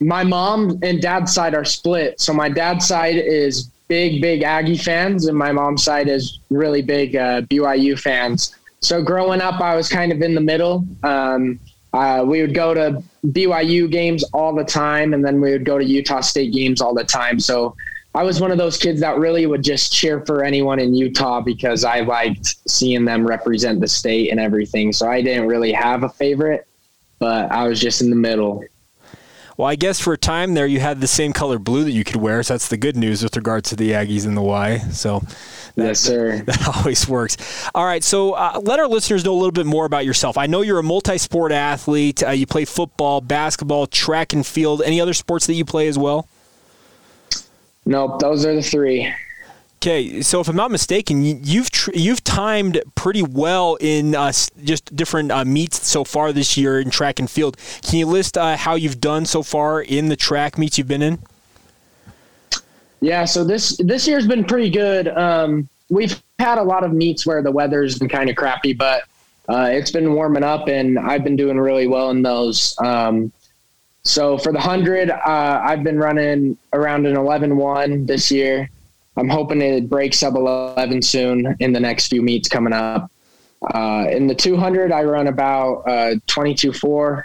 my 0.00 0.22
mom 0.22 0.78
and 0.82 1.00
dad's 1.00 1.32
side 1.32 1.54
are 1.54 1.64
split. 1.64 2.20
So 2.20 2.32
my 2.32 2.48
dad's 2.48 2.86
side 2.86 3.16
is 3.16 3.70
big, 3.90 4.22
big 4.22 4.44
Aggie 4.44 4.78
fans, 4.78 5.26
and 5.26 5.36
my 5.36 5.50
mom's 5.50 5.82
side 5.82 6.08
is 6.08 6.38
really 6.48 6.80
big 6.80 7.16
uh, 7.16 7.42
BYU 7.42 7.98
fans. 7.98 8.54
So 8.78 9.02
growing 9.02 9.40
up, 9.40 9.60
I 9.60 9.74
was 9.74 9.88
kind 9.88 10.12
of 10.12 10.22
in 10.22 10.32
the 10.32 10.40
middle. 10.40 10.86
Um, 11.02 11.58
uh, 11.92 12.22
we 12.24 12.40
would 12.40 12.54
go 12.54 12.72
to 12.72 13.02
BYU 13.26 13.90
games 13.90 14.22
all 14.32 14.54
the 14.54 14.64
time, 14.64 15.12
and 15.12 15.24
then 15.24 15.40
we 15.40 15.50
would 15.50 15.64
go 15.64 15.76
to 15.76 15.84
Utah 15.84 16.20
State 16.20 16.52
games 16.52 16.80
all 16.80 16.94
the 16.94 17.02
time. 17.02 17.40
So 17.40 17.74
I 18.14 18.22
was 18.22 18.40
one 18.40 18.52
of 18.52 18.58
those 18.58 18.76
kids 18.76 19.00
that 19.00 19.18
really 19.18 19.44
would 19.46 19.64
just 19.64 19.92
cheer 19.92 20.24
for 20.24 20.44
anyone 20.44 20.78
in 20.78 20.94
Utah 20.94 21.40
because 21.40 21.84
I 21.84 22.00
liked 22.00 22.56
seeing 22.70 23.04
them 23.04 23.26
represent 23.26 23.80
the 23.80 23.88
state 23.88 24.30
and 24.30 24.38
everything. 24.38 24.92
So 24.92 25.10
I 25.10 25.20
didn't 25.20 25.48
really 25.48 25.72
have 25.72 26.04
a 26.04 26.08
favorite, 26.08 26.64
but 27.18 27.50
I 27.50 27.66
was 27.66 27.80
just 27.80 28.02
in 28.02 28.10
the 28.10 28.16
middle. 28.16 28.62
Well, 29.60 29.68
I 29.68 29.76
guess 29.76 30.00
for 30.00 30.14
a 30.14 30.16
time 30.16 30.54
there 30.54 30.66
you 30.66 30.80
had 30.80 31.02
the 31.02 31.06
same 31.06 31.34
color 31.34 31.58
blue 31.58 31.84
that 31.84 31.90
you 31.90 32.02
could 32.02 32.16
wear, 32.16 32.42
so 32.42 32.54
that's 32.54 32.68
the 32.68 32.78
good 32.78 32.96
news 32.96 33.22
with 33.22 33.36
regards 33.36 33.68
to 33.68 33.76
the 33.76 33.90
Aggies 33.90 34.24
and 34.24 34.34
the 34.34 34.40
Y. 34.40 34.78
So 34.90 35.20
that, 35.74 35.88
yes, 35.88 36.00
sir. 36.00 36.38
That, 36.38 36.46
that 36.60 36.76
always 36.78 37.06
works. 37.06 37.36
All 37.74 37.84
right, 37.84 38.02
so 38.02 38.32
uh, 38.32 38.58
let 38.62 38.80
our 38.80 38.88
listeners 38.88 39.22
know 39.22 39.34
a 39.34 39.36
little 39.36 39.52
bit 39.52 39.66
more 39.66 39.84
about 39.84 40.06
yourself. 40.06 40.38
I 40.38 40.46
know 40.46 40.62
you're 40.62 40.78
a 40.78 40.82
multi-sport 40.82 41.52
athlete. 41.52 42.22
Uh, 42.26 42.30
you 42.30 42.46
play 42.46 42.64
football, 42.64 43.20
basketball, 43.20 43.86
track 43.86 44.32
and 44.32 44.46
field. 44.46 44.80
Any 44.80 44.98
other 44.98 45.12
sports 45.12 45.46
that 45.46 45.52
you 45.52 45.66
play 45.66 45.88
as 45.88 45.98
well? 45.98 46.26
Nope, 47.84 48.18
those 48.18 48.46
are 48.46 48.54
the 48.54 48.62
three. 48.62 49.12
Okay, 49.76 50.22
so 50.22 50.40
if 50.40 50.48
I'm 50.48 50.56
not 50.56 50.70
mistaken, 50.70 51.22
you've 51.22 51.69
tr- 51.80 51.90
you've 51.94 52.22
timed 52.22 52.82
pretty 52.94 53.22
well 53.22 53.76
in 53.80 54.14
uh, 54.14 54.32
just 54.64 54.94
different 54.94 55.32
uh, 55.32 55.44
meets 55.44 55.86
so 55.86 56.04
far 56.04 56.32
this 56.32 56.56
year 56.56 56.78
in 56.78 56.90
track 56.90 57.18
and 57.18 57.30
field. 57.30 57.56
Can 57.82 57.98
you 57.98 58.06
list 58.06 58.36
uh, 58.36 58.56
how 58.56 58.74
you've 58.74 59.00
done 59.00 59.24
so 59.24 59.42
far 59.42 59.80
in 59.80 60.08
the 60.08 60.16
track 60.16 60.58
meets 60.58 60.76
you've 60.76 60.88
been 60.88 61.02
in? 61.02 61.18
Yeah, 63.00 63.24
so 63.24 63.44
this 63.44 63.78
this 63.78 64.06
year's 64.06 64.26
been 64.26 64.44
pretty 64.44 64.68
good. 64.68 65.08
Um, 65.08 65.68
we've 65.88 66.22
had 66.38 66.58
a 66.58 66.62
lot 66.62 66.84
of 66.84 66.92
meets 66.92 67.24
where 67.24 67.42
the 67.42 67.50
weather's 67.50 67.98
been 67.98 68.10
kind 68.10 68.28
of 68.28 68.36
crappy, 68.36 68.74
but 68.74 69.04
uh, 69.48 69.70
it's 69.72 69.90
been 69.90 70.12
warming 70.12 70.44
up, 70.44 70.68
and 70.68 70.98
I've 70.98 71.24
been 71.24 71.36
doing 71.36 71.58
really 71.58 71.86
well 71.86 72.10
in 72.10 72.20
those. 72.20 72.76
Um, 72.78 73.32
so 74.02 74.36
for 74.36 74.52
the 74.52 74.60
hundred, 74.60 75.10
uh, 75.10 75.60
I've 75.64 75.82
been 75.82 75.98
running 75.98 76.58
around 76.74 77.06
an 77.06 77.16
11-1 77.16 78.06
this 78.06 78.30
year. 78.30 78.68
I'm 79.20 79.28
hoping 79.28 79.60
it 79.60 79.90
breaks 79.90 80.18
sub 80.18 80.34
11 80.34 81.02
soon 81.02 81.54
in 81.60 81.74
the 81.74 81.80
next 81.80 82.08
few 82.08 82.22
meets 82.22 82.48
coming 82.48 82.72
up. 82.72 83.10
Uh, 83.74 84.06
in 84.10 84.26
the 84.26 84.34
200, 84.34 84.90
I 84.90 85.04
run 85.04 85.26
about 85.26 85.82
uh, 85.86 86.14
22.4. 86.26 87.24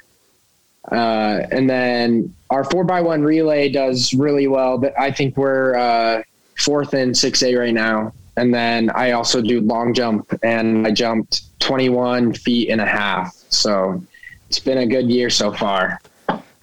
Uh, 0.91 1.47
and 1.51 1.69
then 1.69 2.35
our 2.49 2.63
4x1 2.63 3.23
relay 3.23 3.69
does 3.69 4.13
really 4.13 4.47
well. 4.47 4.77
But 4.77 4.93
I 4.99 5.09
think 5.09 5.37
we're 5.37 5.75
uh, 5.77 6.23
fourth 6.57 6.93
in 6.93 7.11
6A 7.11 7.57
right 7.57 7.73
now. 7.73 8.13
And 8.35 8.53
then 8.53 8.89
I 8.89 9.11
also 9.11 9.41
do 9.41 9.61
long 9.61 9.93
jump, 9.93 10.37
and 10.43 10.85
I 10.85 10.91
jumped 10.91 11.59
21 11.59 12.33
feet 12.33 12.69
and 12.69 12.81
a 12.81 12.85
half. 12.85 13.33
So 13.47 14.03
it's 14.49 14.59
been 14.59 14.79
a 14.79 14.85
good 14.85 15.09
year 15.09 15.29
so 15.29 15.53
far. 15.53 16.01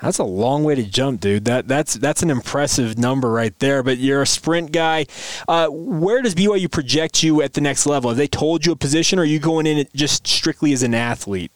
That's 0.02 0.18
a 0.18 0.24
long 0.24 0.64
way 0.64 0.74
to 0.74 0.82
jump, 0.82 1.20
dude. 1.20 1.44
That 1.44 1.68
that's 1.68 1.94
that's 1.94 2.24
an 2.24 2.30
impressive 2.30 2.98
number 2.98 3.30
right 3.30 3.56
there. 3.60 3.84
But 3.84 3.98
you're 3.98 4.22
a 4.22 4.26
sprint 4.26 4.72
guy. 4.72 5.06
Uh, 5.46 5.68
where 5.68 6.20
does 6.22 6.34
BYU 6.34 6.68
project 6.68 7.22
you 7.22 7.40
at 7.40 7.52
the 7.52 7.60
next 7.60 7.86
level? 7.86 8.10
Have 8.10 8.16
they 8.16 8.26
told 8.26 8.66
you 8.66 8.72
a 8.72 8.76
position, 8.76 9.20
or 9.20 9.22
are 9.22 9.24
you 9.24 9.38
going 9.38 9.66
in 9.66 9.86
just 9.94 10.26
strictly 10.26 10.72
as 10.72 10.82
an 10.82 10.92
athlete? 10.92 11.52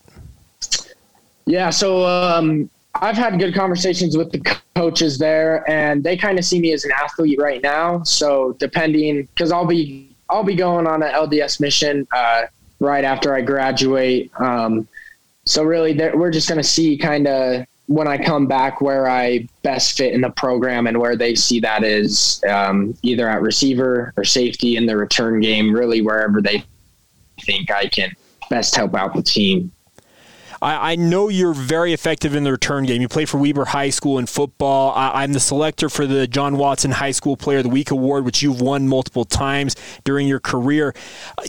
Yeah, 1.45 1.71
so 1.71 2.07
um, 2.07 2.71
I've 2.95 3.17
had 3.17 3.39
good 3.41 3.53
conversations 3.53 4.17
with 4.17 4.31
the 4.31 4.39
coaches 4.77 5.19
there, 5.19 5.69
and 5.69 6.05
they 6.05 6.17
kind 6.17 6.39
of 6.39 6.45
see 6.45 6.61
me 6.61 6.73
as 6.73 6.85
an 6.85 6.93
athlete 6.93 7.41
right 7.41 7.63
now. 7.63 8.05
So 8.05 8.57
depending, 8.61 9.25
because 9.35 9.51
I'll 9.51 9.67
be 9.67 10.15
I'll 10.31 10.45
be 10.45 10.55
going 10.55 10.87
on 10.87 11.03
an 11.03 11.13
LDS 11.13 11.59
mission 11.61 12.07
uh, 12.15 12.45
right 12.79 13.05
after 13.05 13.35
I 13.35 13.41
graduate. 13.41 14.31
Um, 14.39 14.87
so 15.47 15.65
really, 15.65 15.99
we're 16.15 16.31
just 16.31 16.49
going 16.49 16.59
to 16.59 16.65
see 16.65 16.97
kind 16.97 17.27
of 17.27 17.67
when 17.87 18.09
I 18.09 18.19
come 18.19 18.47
back 18.47 18.81
where 18.81 19.09
I 19.09 19.47
best 19.63 19.97
fit 19.97 20.13
in 20.13 20.21
the 20.21 20.31
program 20.31 20.87
and 20.87 20.99
where 20.99 21.17
they 21.17 21.35
see 21.35 21.61
that 21.61 21.85
is 21.85 22.43
um, 22.49 22.95
either 23.03 23.29
at 23.29 23.43
receiver 23.43 24.13
or 24.17 24.25
safety 24.25 24.77
in 24.77 24.87
the 24.87 24.97
return 24.97 25.41
game, 25.41 25.73
really 25.73 26.03
wherever 26.03 26.43
they 26.43 26.65
think 27.43 27.71
I 27.71 27.87
can 27.87 28.11
best 28.51 28.75
help 28.75 28.95
out 28.95 29.15
the 29.15 29.23
team. 29.23 29.71
I, 30.63 30.93
I, 30.93 30.97
know 30.97 31.29
you're 31.29 31.53
very 31.53 31.93
effective 31.93 32.35
in 32.35 32.45
the 32.45 32.53
return 32.53 32.85
game. 32.85 33.03
You 33.03 33.09
play 33.09 33.25
for 33.25 33.39
Weber 33.39 33.67
High 33.67 33.91
School 33.91 34.19
in 34.19 34.27
football. 34.27 34.93
I, 34.95 35.25
am 35.25 35.33
the 35.33 35.41
selector 35.41 35.89
for 35.89 36.07
the 36.07 36.27
John 36.27 36.57
Watson 36.57 36.93
High 36.93 37.11
School 37.11 37.37
Player 37.37 37.59
of 37.59 37.65
the 37.65 37.71
Week 37.71 37.91
award, 37.91 38.25
which 38.25 38.43
you've 38.43 38.61
won 38.61 38.89
multiple 38.89 39.25
times 39.25 39.77
during 40.05 40.27
your 40.27 40.41
career. 40.41 40.95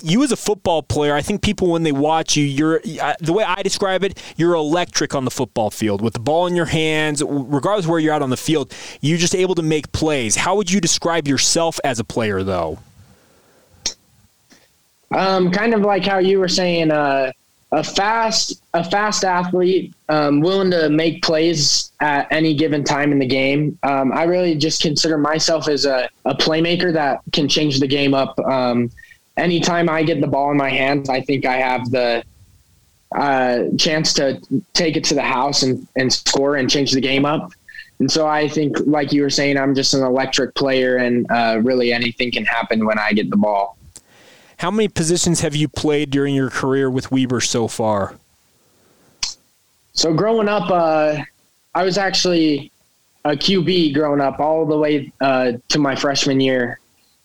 You 0.04 0.24
as 0.24 0.32
a 0.32 0.36
football 0.36 0.84
player, 0.84 1.13
I 1.13 1.22
think 1.22 1.41
people 1.41 1.70
when 1.70 1.84
they 1.84 1.91
watch 1.91 2.36
you, 2.36 2.43
you're 2.43 2.82
the 3.20 3.34
way 3.34 3.43
I 3.43 3.62
describe 3.63 4.04
it, 4.04 4.22
you're 4.36 4.54
electric 4.54 5.15
on 5.15 5.26
the 5.26 5.32
football 5.32 5.70
field 5.70 6.02
with 6.02 6.13
the 6.13 6.20
ball 6.20 6.48
in 6.48 6.56
your 6.56 6.65
hands, 6.65 7.24
regardless 7.26 7.88
where 7.88 8.00
you're 8.00 8.13
out 8.13 8.22
on 8.22 8.30
the 8.30 8.38
field. 8.38 8.74
You're 9.02 9.17
just 9.17 9.36
able 9.36 9.56
to 9.56 9.63
make 9.63 9.91
plays. 9.91 10.36
How 10.36 10.56
would 10.56 10.72
you 10.72 10.82
describe 10.82 11.28
yourself 11.28 11.80
as 11.84 12.00
a 12.00 12.04
player, 12.04 12.43
though? 12.43 12.80
Um, 15.12 15.52
kind 15.52 15.74
of 15.74 15.82
like 15.82 16.06
how 16.06 16.17
you 16.17 16.39
were 16.39 16.50
saying. 16.50 16.91
Uh, 16.91 17.32
a 17.72 17.84
fast 17.84 18.62
a 18.74 18.84
fast 18.84 19.26
athlete 19.26 19.94
um, 20.10 20.40
willing 20.40 20.72
to 20.72 20.90
make 20.90 21.22
plays 21.22 21.92
at 22.00 22.32
any 22.32 22.54
given 22.54 22.84
time 22.84 23.12
in 23.12 23.20
the 23.20 23.26
game. 23.26 23.78
Um, 23.84 24.14
i 24.14 24.24
really 24.24 24.56
just 24.56 24.82
consider 24.82 25.18
myself 25.18 25.68
as 25.68 25.86
a, 25.86 26.10
a 26.26 26.34
playmaker 26.34 26.94
that 26.94 27.22
can 27.34 27.48
change 27.48 27.80
the 27.80 27.88
game 27.88 28.14
up. 28.14 28.40
Um, 28.40 28.90
anytime 29.36 29.90
i 29.90 30.02
get 30.02 30.22
the 30.22 30.28
ball 30.28 30.50
in 30.50 30.58
my 30.58 30.70
hands 30.70 31.10
i 31.10 31.22
think 31.22 31.46
i 31.46 31.58
have 31.58 31.92
the 31.92 32.24
uh, 33.16 33.60
chance 33.78 34.14
to 34.14 34.42
take 34.74 34.98
it 34.98 35.04
to 35.06 35.14
the 35.14 35.22
house 35.22 35.64
and, 35.64 35.88
and 35.96 36.12
score 36.12 36.58
and 36.58 36.70
change 36.70 36.92
the 36.92 37.00
game 37.00 37.24
up. 37.24 37.52
And 38.00 38.12
so 38.12 38.28
i 38.28 38.48
think 38.48 38.78
like 38.86 39.12
you 39.12 39.22
were 39.24 39.30
saying 39.30 39.58
i'm 39.58 39.76
just 39.76 39.94
an 39.94 40.04
electric 40.04 40.56
player 40.56 40.98
and 40.98 41.30
uh, 41.32 41.60
really 41.64 41.92
anything 41.92 42.32
can 42.32 42.46
happen 42.46 42.86
when 42.86 42.98
i 42.98 43.12
get 43.12 43.30
the 43.30 43.38
ball 43.38 43.77
how 44.58 44.72
many 44.72 44.88
positions 44.88 45.41
have 45.41 45.56
you 45.56 45.67
played 45.67 46.10
during 46.10 46.36
your 46.36 46.50
career 46.50 46.89
with 46.89 47.12
Weber 47.12 47.41
so 47.41 47.67
far? 47.67 48.15
So 49.93 50.13
growing 50.13 50.48
up, 50.48 50.70
uh, 50.70 51.24
I 51.74 51.84
was 51.84 51.98
actually 51.98 52.72
a 53.26 53.32
QB 53.32 53.93
growing 53.93 54.22
up 54.22 54.39
all 54.39 54.65
the 54.65 54.78
way 54.78 55.12
uh, 55.22 55.54
to 55.70 55.80
my 55.80 55.96
freshman 55.96 56.39
year. 56.39 56.80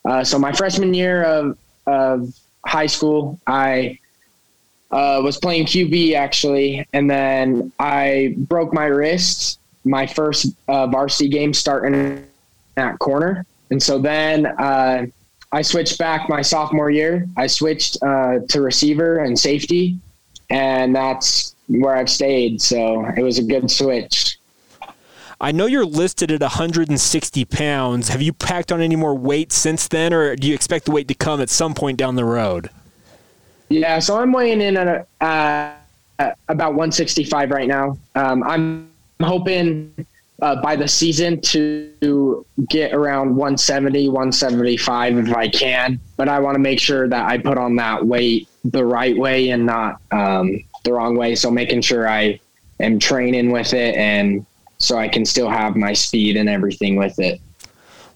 Uh, 0.04 0.24
so 0.24 0.38
my 0.38 0.52
freshman 0.52 0.94
year 0.94 1.22
of, 1.22 1.58
of 1.86 2.34
high 2.66 2.86
school, 2.86 3.38
I 3.46 3.98
uh, 4.90 5.20
was 5.22 5.38
playing 5.38 5.66
QB 5.66 6.14
actually, 6.14 6.86
and 6.92 7.10
then 7.10 7.72
I 7.78 8.34
broke 8.36 8.72
my 8.72 8.86
wrist 8.86 9.58
my 9.84 10.06
first 10.06 10.54
uh, 10.68 10.86
varsity 10.86 11.28
game 11.28 11.52
starting 11.52 12.24
at 12.76 12.98
corner, 12.98 13.44
and 13.70 13.82
so 13.82 13.98
then 13.98 14.46
uh, 14.46 15.06
I 15.52 15.62
switched 15.62 15.98
back 15.98 16.28
my 16.28 16.40
sophomore 16.40 16.90
year. 16.90 17.28
I 17.36 17.46
switched 17.46 17.98
uh, 18.02 18.38
to 18.48 18.60
receiver 18.62 19.18
and 19.18 19.38
safety, 19.38 19.98
and 20.48 20.94
that's 20.96 21.54
where 21.68 21.94
I've 21.94 22.08
stayed. 22.08 22.62
So 22.62 23.04
it 23.16 23.22
was 23.22 23.38
a 23.38 23.42
good 23.42 23.70
switch. 23.70 24.38
I 25.40 25.52
know 25.52 25.66
you're 25.66 25.84
listed 25.84 26.30
at 26.30 26.40
160 26.40 27.44
pounds. 27.46 28.08
Have 28.08 28.22
you 28.22 28.32
packed 28.32 28.70
on 28.70 28.80
any 28.80 28.96
more 28.96 29.14
weight 29.14 29.52
since 29.52 29.88
then, 29.88 30.14
or 30.14 30.36
do 30.36 30.46
you 30.46 30.54
expect 30.54 30.86
the 30.86 30.92
weight 30.92 31.08
to 31.08 31.14
come 31.14 31.40
at 31.40 31.50
some 31.50 31.74
point 31.74 31.98
down 31.98 32.14
the 32.14 32.24
road? 32.24 32.70
Yeah, 33.68 33.98
so 33.98 34.18
I'm 34.18 34.32
weighing 34.32 34.60
in 34.60 34.76
at 34.76 35.08
uh, 35.20 35.72
about 36.48 36.74
165 36.74 37.50
right 37.50 37.66
now. 37.66 37.98
Um, 38.14 38.42
I'm 38.44 38.90
hoping 39.20 40.06
uh, 40.42 40.60
by 40.60 40.74
the 40.74 40.88
season 40.88 41.40
to 41.40 42.44
get 42.68 42.92
around 42.92 43.36
170, 43.36 44.08
175 44.08 45.18
if 45.18 45.34
I 45.34 45.48
can. 45.48 46.00
But 46.16 46.28
I 46.28 46.40
want 46.40 46.56
to 46.56 46.58
make 46.58 46.80
sure 46.80 47.08
that 47.08 47.26
I 47.26 47.38
put 47.38 47.56
on 47.56 47.76
that 47.76 48.04
weight 48.04 48.48
the 48.64 48.84
right 48.84 49.16
way 49.16 49.50
and 49.50 49.64
not 49.64 50.00
um, 50.10 50.62
the 50.82 50.92
wrong 50.92 51.16
way. 51.16 51.36
So 51.36 51.50
making 51.50 51.82
sure 51.82 52.08
I 52.08 52.40
am 52.80 52.98
training 52.98 53.52
with 53.52 53.72
it 53.72 53.94
and 53.94 54.44
so 54.78 54.98
I 54.98 55.06
can 55.06 55.24
still 55.24 55.48
have 55.48 55.76
my 55.76 55.92
speed 55.92 56.36
and 56.36 56.48
everything 56.48 56.96
with 56.96 57.20
it. 57.20 57.40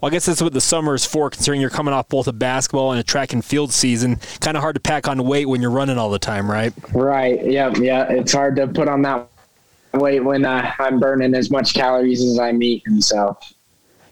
Well, 0.01 0.09
I 0.09 0.11
guess 0.11 0.27
that's 0.27 0.43
what 0.43 0.53
the 0.53 0.61
summer 0.61 0.95
is 0.95 1.07
for, 1.07 1.31
considering 1.31 1.61
you're 1.61 1.71
coming 1.71 1.95
off 1.95 2.09
both 2.09 2.27
a 2.27 2.33
basketball 2.33 2.91
and 2.91 3.01
a 3.01 3.05
track 3.05 3.33
and 3.33 3.45
field 3.45 3.73
season. 3.73 4.17
Kind 4.41 4.57
of 4.57 4.63
hard 4.63 4.75
to 4.75 4.81
pack 4.81 5.07
on 5.07 5.25
weight 5.25 5.49
when 5.49 5.63
you're 5.63 5.71
running 5.71 5.97
all 5.97 6.11
the 6.11 6.19
time, 6.19 6.51
right? 6.51 6.73
Right. 6.93 7.43
Yeah. 7.47 7.73
Yeah. 7.77 8.11
It's 8.11 8.33
hard 8.33 8.57
to 8.57 8.67
put 8.67 8.89
on 8.89 9.03
that 9.03 9.29
when 10.21 10.45
uh, 10.45 10.73
I'm 10.79 11.01
burning 11.01 11.35
as 11.35 11.51
much 11.51 11.75
calories 11.75 12.23
as 12.23 12.39
I'm 12.39 12.63
eating. 12.63 13.01
So 13.01 13.37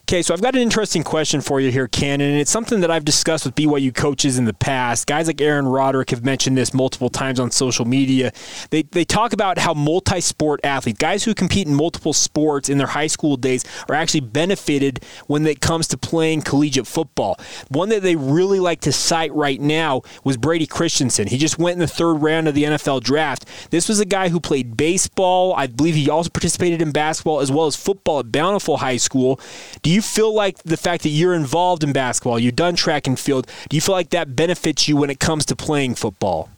Okay, 0.07 0.21
so 0.21 0.35
I've 0.35 0.43
got 0.43 0.55
an 0.55 0.61
interesting 0.61 1.03
question 1.03 1.41
for 1.41 1.63
you 1.63 1.71
here, 1.71 1.89
Cannon, 1.89 2.33
and 2.33 2.39
it's 2.39 2.51
something 2.51 2.81
that 2.81 2.91
I've 2.91 3.07
discussed 3.07 3.47
with 3.47 3.55
BYU 3.55 3.95
coaches 3.95 4.37
in 4.37 4.45
the 4.45 4.53
past. 4.53 5.07
Guys 5.07 5.29
like 5.29 5.41
Aaron 5.41 5.67
Roderick 5.67 6.11
have 6.11 6.23
mentioned 6.23 6.59
this 6.59 6.75
multiple 6.75 7.09
times 7.09 7.41
on 7.41 7.51
social 7.51 7.87
media. 7.87 8.31
They, 8.69 8.83
they 8.83 9.07
talk 9.07 9.33
about 9.33 9.57
how 9.57 9.73
multi 9.73 10.21
sport 10.21 10.61
athletes, 10.63 10.99
guys 10.99 11.25
who 11.25 11.33
compete 11.33 11.67
in 11.67 11.75
multiple 11.75 12.13
sports 12.13 12.69
in 12.69 12.77
their 12.77 12.89
high 12.89 13.07
school 13.07 13.39
days, 13.39 13.65
are 13.89 13.95
actually 13.95 14.21
benefited 14.21 15.03
when 15.27 15.47
it 15.47 15.63
comes 15.63 15.89
to 15.89 15.97
playing 15.97 16.43
collegiate 16.43 16.87
football. 16.87 17.39
One 17.69 17.89
that 17.89 18.03
they 18.03 18.15
really 18.15 18.61
like 18.61 18.83
to 18.83 18.93
cite 18.93 19.33
right 19.33 19.59
now 19.59 20.03
was 20.23 20.37
Brady 20.37 20.67
Christensen. 20.67 21.29
He 21.29 21.39
just 21.39 21.59
went 21.59 21.77
in 21.77 21.81
the 21.81 21.87
third 21.87 22.17
round 22.17 22.47
of 22.47 22.55
the 22.55 22.65
NFL 22.65 23.05
draft. 23.05 23.47
This 23.71 23.89
was 23.89 24.01
a 24.01 24.05
guy 24.05 24.29
who 24.29 24.39
played 24.39 24.77
baseball. 24.77 25.55
I 25.57 25.67
believe 25.67 25.95
he 25.95 26.11
also 26.11 26.29
participated 26.29 26.83
in 26.83 26.93
basketball 26.93 27.41
as 27.41 27.51
well 27.51 27.65
as 27.65 27.75
football 27.75 28.21
at 28.21 28.31
Bountiful 28.31 28.77
High 28.77 28.99
School. 28.99 29.41
Do 29.81 29.94
feel 30.03 30.33
like 30.35 30.63
the 30.63 30.77
fact 30.77 31.03
that 31.03 31.11
you're 31.11 31.35
involved 31.35 31.85
in 31.85 31.93
basketball, 31.93 32.39
you've 32.39 32.57
done 32.57 32.77
track 32.77 33.07
and 33.07 33.19
field, 33.19 33.47
do 33.69 33.77
you 33.77 33.81
feel 33.81 33.95
like 33.95 34.11
that 34.11 34.35
benefits 34.35 34.89
you 34.89 34.97
when 34.97 35.11
it 35.11 35.21
comes 35.21 35.45
to 35.47 35.57
playing 35.57 35.95
football? 35.95 36.49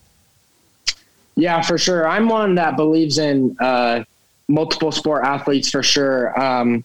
Yeah, 1.35 1.61
for 1.61 1.77
sure. 1.77 2.09
I'm 2.09 2.29
one 2.29 2.55
that 2.55 2.77
believes 2.77 3.19
in 3.19 3.57
uh, 3.61 4.05
multiple 4.49 4.91
sport 4.91 5.25
athletes 5.25 5.71
for 5.71 5.83
sure. 5.83 6.39
Um, 6.41 6.85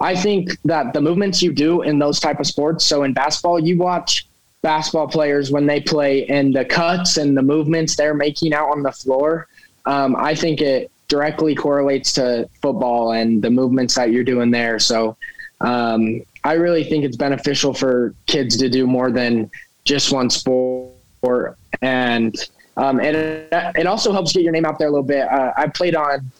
I 0.00 0.14
think 0.14 0.56
that 0.64 0.92
the 0.92 1.00
movements 1.00 1.42
you 1.42 1.52
do 1.52 1.82
in 1.82 1.98
those 1.98 2.20
type 2.20 2.40
of 2.40 2.46
sports. 2.46 2.84
So 2.84 3.02
in 3.02 3.12
basketball, 3.12 3.58
you 3.58 3.76
watch 3.76 4.26
basketball 4.62 5.08
players 5.08 5.50
when 5.50 5.66
they 5.66 5.80
play 5.80 6.26
and 6.26 6.54
the 6.54 6.64
cuts 6.64 7.16
and 7.16 7.36
the 7.36 7.42
movements 7.42 7.96
they're 7.96 8.14
making 8.14 8.54
out 8.54 8.70
on 8.70 8.82
the 8.82 8.92
floor. 8.92 9.48
Um, 9.86 10.16
I 10.16 10.34
think 10.34 10.60
it 10.60 10.90
directly 11.08 11.54
correlates 11.54 12.12
to 12.12 12.48
football 12.60 13.12
and 13.12 13.42
the 13.42 13.50
movements 13.50 13.94
that 13.94 14.12
you're 14.12 14.24
doing 14.24 14.50
there. 14.50 14.78
So 14.78 15.16
um, 15.60 16.22
I 16.44 16.52
really 16.52 16.84
think 16.84 17.04
it's 17.04 17.16
beneficial 17.16 17.74
for 17.74 18.14
kids 18.26 18.56
to 18.58 18.68
do 18.68 18.86
more 18.86 19.10
than 19.10 19.50
just 19.84 20.12
one 20.12 20.30
sport. 20.30 21.56
And 21.82 22.36
um, 22.76 23.00
it, 23.00 23.48
it 23.52 23.86
also 23.86 24.12
helps 24.12 24.32
get 24.32 24.42
your 24.42 24.52
name 24.52 24.64
out 24.64 24.78
there 24.78 24.88
a 24.88 24.90
little 24.90 25.02
bit. 25.02 25.26
Uh, 25.28 25.52
I 25.56 25.66
played 25.68 25.96
on 25.96 26.30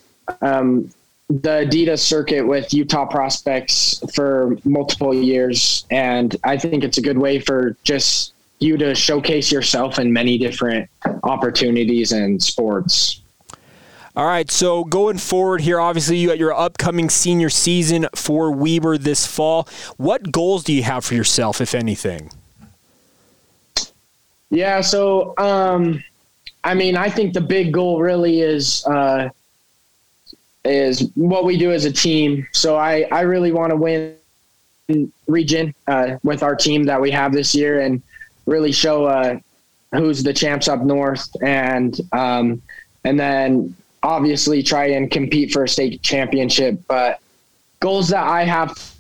um, 0.42 0.90
the 1.28 1.66
Adidas 1.66 2.00
circuit 2.00 2.46
with 2.46 2.72
Utah 2.72 3.06
prospects 3.06 4.02
for 4.14 4.56
multiple 4.64 5.12
years. 5.12 5.86
And 5.90 6.36
I 6.44 6.56
think 6.56 6.84
it's 6.84 6.98
a 6.98 7.02
good 7.02 7.18
way 7.18 7.40
for 7.40 7.76
just 7.84 8.34
you 8.60 8.76
to 8.76 8.94
showcase 8.94 9.50
yourself 9.52 9.98
in 9.98 10.12
many 10.12 10.38
different 10.38 10.88
opportunities 11.22 12.12
and 12.12 12.42
sports. 12.42 13.22
All 14.18 14.26
right, 14.26 14.50
so 14.50 14.82
going 14.82 15.16
forward 15.16 15.60
here, 15.60 15.78
obviously 15.78 16.16
you 16.16 16.26
got 16.26 16.38
your 16.38 16.52
upcoming 16.52 17.08
senior 17.08 17.48
season 17.48 18.08
for 18.16 18.50
Weber 18.50 18.98
this 18.98 19.24
fall. 19.24 19.68
What 19.96 20.32
goals 20.32 20.64
do 20.64 20.72
you 20.72 20.82
have 20.82 21.04
for 21.04 21.14
yourself, 21.14 21.60
if 21.60 21.72
anything? 21.72 22.32
Yeah, 24.50 24.80
so 24.80 25.34
um, 25.38 26.02
I 26.64 26.74
mean, 26.74 26.96
I 26.96 27.08
think 27.08 27.32
the 27.32 27.40
big 27.40 27.72
goal 27.72 28.00
really 28.00 28.40
is 28.40 28.84
uh, 28.86 29.28
is 30.64 31.12
what 31.14 31.44
we 31.44 31.56
do 31.56 31.70
as 31.70 31.84
a 31.84 31.92
team. 31.92 32.44
So 32.50 32.74
I 32.76 33.06
I 33.12 33.20
really 33.20 33.52
want 33.52 33.70
to 33.70 33.76
win 33.76 34.16
region 35.28 35.72
uh, 35.86 36.16
with 36.24 36.42
our 36.42 36.56
team 36.56 36.82
that 36.86 37.00
we 37.00 37.12
have 37.12 37.32
this 37.32 37.54
year 37.54 37.82
and 37.82 38.02
really 38.46 38.72
show 38.72 39.04
uh, 39.04 39.38
who's 39.92 40.24
the 40.24 40.32
champs 40.32 40.66
up 40.66 40.80
north 40.80 41.28
and 41.40 42.00
um, 42.10 42.60
and 43.04 43.20
then 43.20 43.76
obviously 44.02 44.62
try 44.62 44.86
and 44.86 45.10
compete 45.10 45.52
for 45.52 45.64
a 45.64 45.68
state 45.68 46.02
championship. 46.02 46.80
But 46.86 47.20
goals 47.80 48.08
that 48.08 48.24
I 48.24 48.44
have 48.44 48.94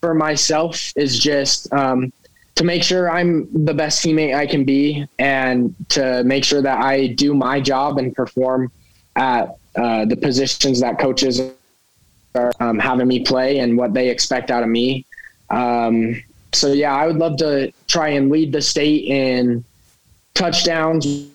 for 0.00 0.14
myself 0.14 0.92
is 0.96 1.18
just 1.18 1.72
um, 1.72 2.12
to 2.56 2.64
make 2.64 2.82
sure 2.82 3.10
I'm 3.10 3.48
the 3.64 3.74
best 3.74 4.04
teammate 4.04 4.34
I 4.34 4.46
can 4.46 4.64
be 4.64 5.06
and 5.18 5.74
to 5.90 6.24
make 6.24 6.44
sure 6.44 6.62
that 6.62 6.78
I 6.78 7.08
do 7.08 7.34
my 7.34 7.60
job 7.60 7.98
and 7.98 8.14
perform 8.14 8.70
at 9.16 9.56
uh, 9.76 10.04
the 10.04 10.16
positions 10.16 10.80
that 10.80 10.98
coaches 10.98 11.40
are 12.34 12.52
um, 12.60 12.78
having 12.78 13.08
me 13.08 13.24
play 13.24 13.58
and 13.58 13.76
what 13.76 13.94
they 13.94 14.08
expect 14.08 14.50
out 14.50 14.62
of 14.62 14.68
me. 14.68 15.04
Um, 15.50 16.22
so 16.52 16.72
yeah, 16.72 16.94
I 16.94 17.06
would 17.06 17.16
love 17.16 17.36
to 17.38 17.72
try 17.86 18.08
and 18.10 18.30
lead 18.30 18.52
the 18.52 18.62
state 18.62 19.04
in 19.04 19.64
touchdowns, 20.34 21.28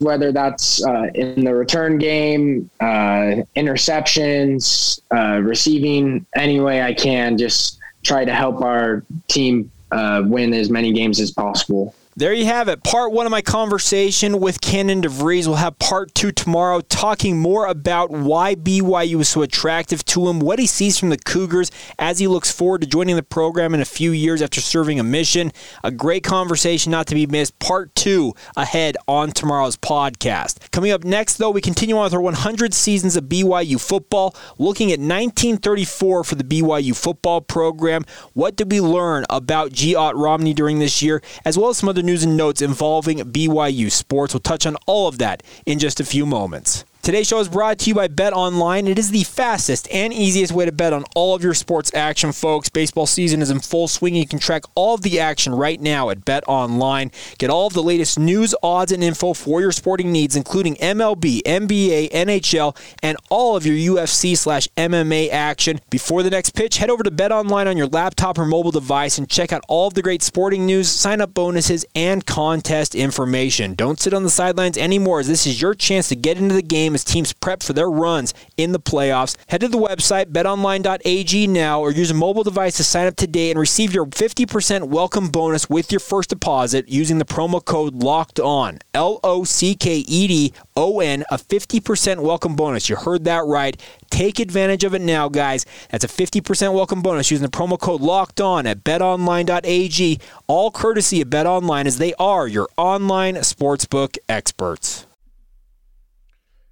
whether 0.00 0.32
that's 0.32 0.84
uh, 0.84 1.10
in 1.14 1.44
the 1.44 1.54
return 1.54 1.98
game, 1.98 2.70
uh, 2.80 3.44
interceptions, 3.54 5.00
uh, 5.14 5.40
receiving, 5.40 6.26
any 6.34 6.58
way 6.58 6.82
I 6.82 6.94
can, 6.94 7.36
just 7.36 7.78
try 8.02 8.24
to 8.24 8.34
help 8.34 8.62
our 8.62 9.04
team 9.28 9.70
uh, 9.92 10.22
win 10.24 10.54
as 10.54 10.70
many 10.70 10.92
games 10.92 11.20
as 11.20 11.30
possible. 11.30 11.94
There 12.16 12.32
you 12.32 12.46
have 12.46 12.66
it. 12.66 12.82
Part 12.82 13.12
one 13.12 13.24
of 13.24 13.30
my 13.30 13.40
conversation 13.40 14.40
with 14.40 14.60
Cannon 14.60 15.00
DeVries. 15.00 15.46
We'll 15.46 15.54
have 15.54 15.78
part 15.78 16.12
two 16.12 16.32
tomorrow, 16.32 16.80
talking 16.80 17.38
more 17.38 17.66
about 17.66 18.10
why 18.10 18.56
BYU 18.56 19.14
was 19.14 19.28
so 19.28 19.42
attractive 19.42 20.04
to 20.06 20.26
him, 20.28 20.40
what 20.40 20.58
he 20.58 20.66
sees 20.66 20.98
from 20.98 21.10
the 21.10 21.16
Cougars 21.16 21.70
as 22.00 22.18
he 22.18 22.26
looks 22.26 22.50
forward 22.50 22.80
to 22.80 22.88
joining 22.88 23.14
the 23.14 23.22
program 23.22 23.74
in 23.74 23.80
a 23.80 23.84
few 23.84 24.10
years 24.10 24.42
after 24.42 24.60
serving 24.60 24.98
a 24.98 25.04
mission. 25.04 25.52
A 25.84 25.92
great 25.92 26.24
conversation 26.24 26.90
not 26.90 27.06
to 27.06 27.14
be 27.14 27.26
missed. 27.26 27.56
Part 27.60 27.94
two 27.94 28.34
ahead 28.56 28.96
on 29.06 29.30
tomorrow's 29.30 29.76
podcast. 29.76 30.68
Coming 30.72 30.90
up 30.90 31.04
next, 31.04 31.36
though, 31.36 31.50
we 31.50 31.60
continue 31.60 31.96
on 31.96 32.02
with 32.02 32.14
our 32.14 32.20
100 32.20 32.74
seasons 32.74 33.14
of 33.14 33.26
BYU 33.26 33.80
football, 33.80 34.34
looking 34.58 34.88
at 34.88 34.98
1934 34.98 36.24
for 36.24 36.34
the 36.34 36.42
BYU 36.42 36.96
football 36.96 37.40
program. 37.40 38.04
What 38.34 38.56
did 38.56 38.72
we 38.72 38.80
learn 38.80 39.26
about 39.30 39.70
G. 39.70 39.94
Ott 39.94 40.16
Romney 40.16 40.54
during 40.54 40.80
this 40.80 41.02
year, 41.02 41.22
as 41.44 41.56
well 41.56 41.70
as 41.70 41.78
some 41.78 41.88
other 41.88 41.99
news 42.02 42.24
and 42.24 42.36
notes 42.36 42.62
involving 42.62 43.18
BYU 43.18 43.90
sports. 43.90 44.34
We'll 44.34 44.40
touch 44.40 44.66
on 44.66 44.76
all 44.86 45.08
of 45.08 45.18
that 45.18 45.42
in 45.66 45.78
just 45.78 46.00
a 46.00 46.04
few 46.04 46.26
moments. 46.26 46.84
Today's 47.10 47.26
show 47.26 47.40
is 47.40 47.48
brought 47.48 47.80
to 47.80 47.90
you 47.90 47.94
by 47.96 48.06
Bet 48.06 48.32
Online. 48.32 48.86
It 48.86 48.96
is 48.96 49.10
the 49.10 49.24
fastest 49.24 49.88
and 49.90 50.12
easiest 50.12 50.52
way 50.52 50.64
to 50.64 50.70
bet 50.70 50.92
on 50.92 51.02
all 51.16 51.34
of 51.34 51.42
your 51.42 51.54
sports 51.54 51.92
action, 51.92 52.30
folks. 52.30 52.68
Baseball 52.68 53.04
season 53.04 53.42
is 53.42 53.50
in 53.50 53.58
full 53.58 53.88
swing. 53.88 54.14
You 54.14 54.28
can 54.28 54.38
track 54.38 54.62
all 54.76 54.94
of 54.94 55.02
the 55.02 55.18
action 55.18 55.52
right 55.52 55.80
now 55.80 56.10
at 56.10 56.24
Bet 56.24 56.44
Online. 56.46 57.10
Get 57.38 57.50
all 57.50 57.66
of 57.66 57.72
the 57.72 57.82
latest 57.82 58.16
news, 58.16 58.54
odds, 58.62 58.92
and 58.92 59.02
info 59.02 59.34
for 59.34 59.60
your 59.60 59.72
sporting 59.72 60.12
needs, 60.12 60.36
including 60.36 60.76
MLB, 60.76 61.42
NBA, 61.42 62.12
NHL, 62.12 62.76
and 63.02 63.18
all 63.28 63.56
of 63.56 63.66
your 63.66 63.96
UFC 63.96 64.38
slash 64.38 64.68
MMA 64.76 65.30
action. 65.30 65.80
Before 65.90 66.22
the 66.22 66.30
next 66.30 66.50
pitch, 66.50 66.76
head 66.76 66.90
over 66.90 67.02
to 67.02 67.10
Bet 67.10 67.32
Online 67.32 67.66
on 67.66 67.76
your 67.76 67.88
laptop 67.88 68.38
or 68.38 68.46
mobile 68.46 68.70
device 68.70 69.18
and 69.18 69.28
check 69.28 69.52
out 69.52 69.64
all 69.66 69.88
of 69.88 69.94
the 69.94 70.02
great 70.02 70.22
sporting 70.22 70.64
news, 70.64 70.88
sign 70.88 71.20
up 71.20 71.34
bonuses, 71.34 71.84
and 71.96 72.24
contest 72.24 72.94
information. 72.94 73.74
Don't 73.74 73.98
sit 73.98 74.14
on 74.14 74.22
the 74.22 74.30
sidelines 74.30 74.78
anymore, 74.78 75.18
as 75.18 75.26
this 75.26 75.44
is 75.44 75.60
your 75.60 75.74
chance 75.74 76.08
to 76.10 76.14
get 76.14 76.38
into 76.38 76.54
the 76.54 76.62
game 76.62 76.90
game 76.90 76.99
as 77.00 77.04
teams 77.04 77.32
prep 77.32 77.62
for 77.62 77.72
their 77.72 77.90
runs 77.90 78.34
in 78.56 78.72
the 78.72 78.80
playoffs. 78.80 79.36
Head 79.48 79.62
to 79.62 79.68
the 79.68 79.78
website 79.78 80.26
betonline.ag 80.26 81.46
now 81.46 81.80
or 81.80 81.90
use 81.90 82.10
a 82.10 82.14
mobile 82.14 82.44
device 82.44 82.76
to 82.76 82.84
sign 82.84 83.06
up 83.06 83.16
today 83.16 83.50
and 83.50 83.58
receive 83.58 83.94
your 83.94 84.06
50% 84.06 84.84
welcome 84.84 85.28
bonus 85.28 85.70
with 85.70 85.90
your 85.90 86.00
first 86.00 86.30
deposit 86.30 86.88
using 86.88 87.18
the 87.18 87.24
promo 87.24 87.64
code 87.64 87.94
LOCKED 87.94 88.40
ON. 88.40 88.78
L 88.92 89.20
O 89.24 89.44
C 89.44 89.74
K 89.74 89.98
E 90.06 90.26
D 90.26 90.52
O 90.76 91.00
N, 91.00 91.24
a 91.30 91.38
50% 91.38 92.20
welcome 92.20 92.54
bonus. 92.54 92.88
You 92.88 92.96
heard 92.96 93.24
that 93.24 93.44
right. 93.46 93.80
Take 94.10 94.38
advantage 94.40 94.84
of 94.84 94.94
it 94.94 95.00
now, 95.00 95.28
guys. 95.28 95.64
That's 95.90 96.04
a 96.04 96.08
50% 96.08 96.74
welcome 96.74 97.00
bonus 97.00 97.30
using 97.30 97.44
the 97.44 97.56
promo 97.56 97.78
code 97.78 98.00
locked 98.00 98.40
on 98.40 98.66
at 98.66 98.84
betonline.ag, 98.84 100.20
all 100.46 100.70
courtesy 100.70 101.20
of 101.22 101.28
BetOnline 101.28 101.86
as 101.86 101.98
they 101.98 102.12
are 102.14 102.46
your 102.46 102.68
online 102.76 103.36
sportsbook 103.36 104.18
experts. 104.28 105.06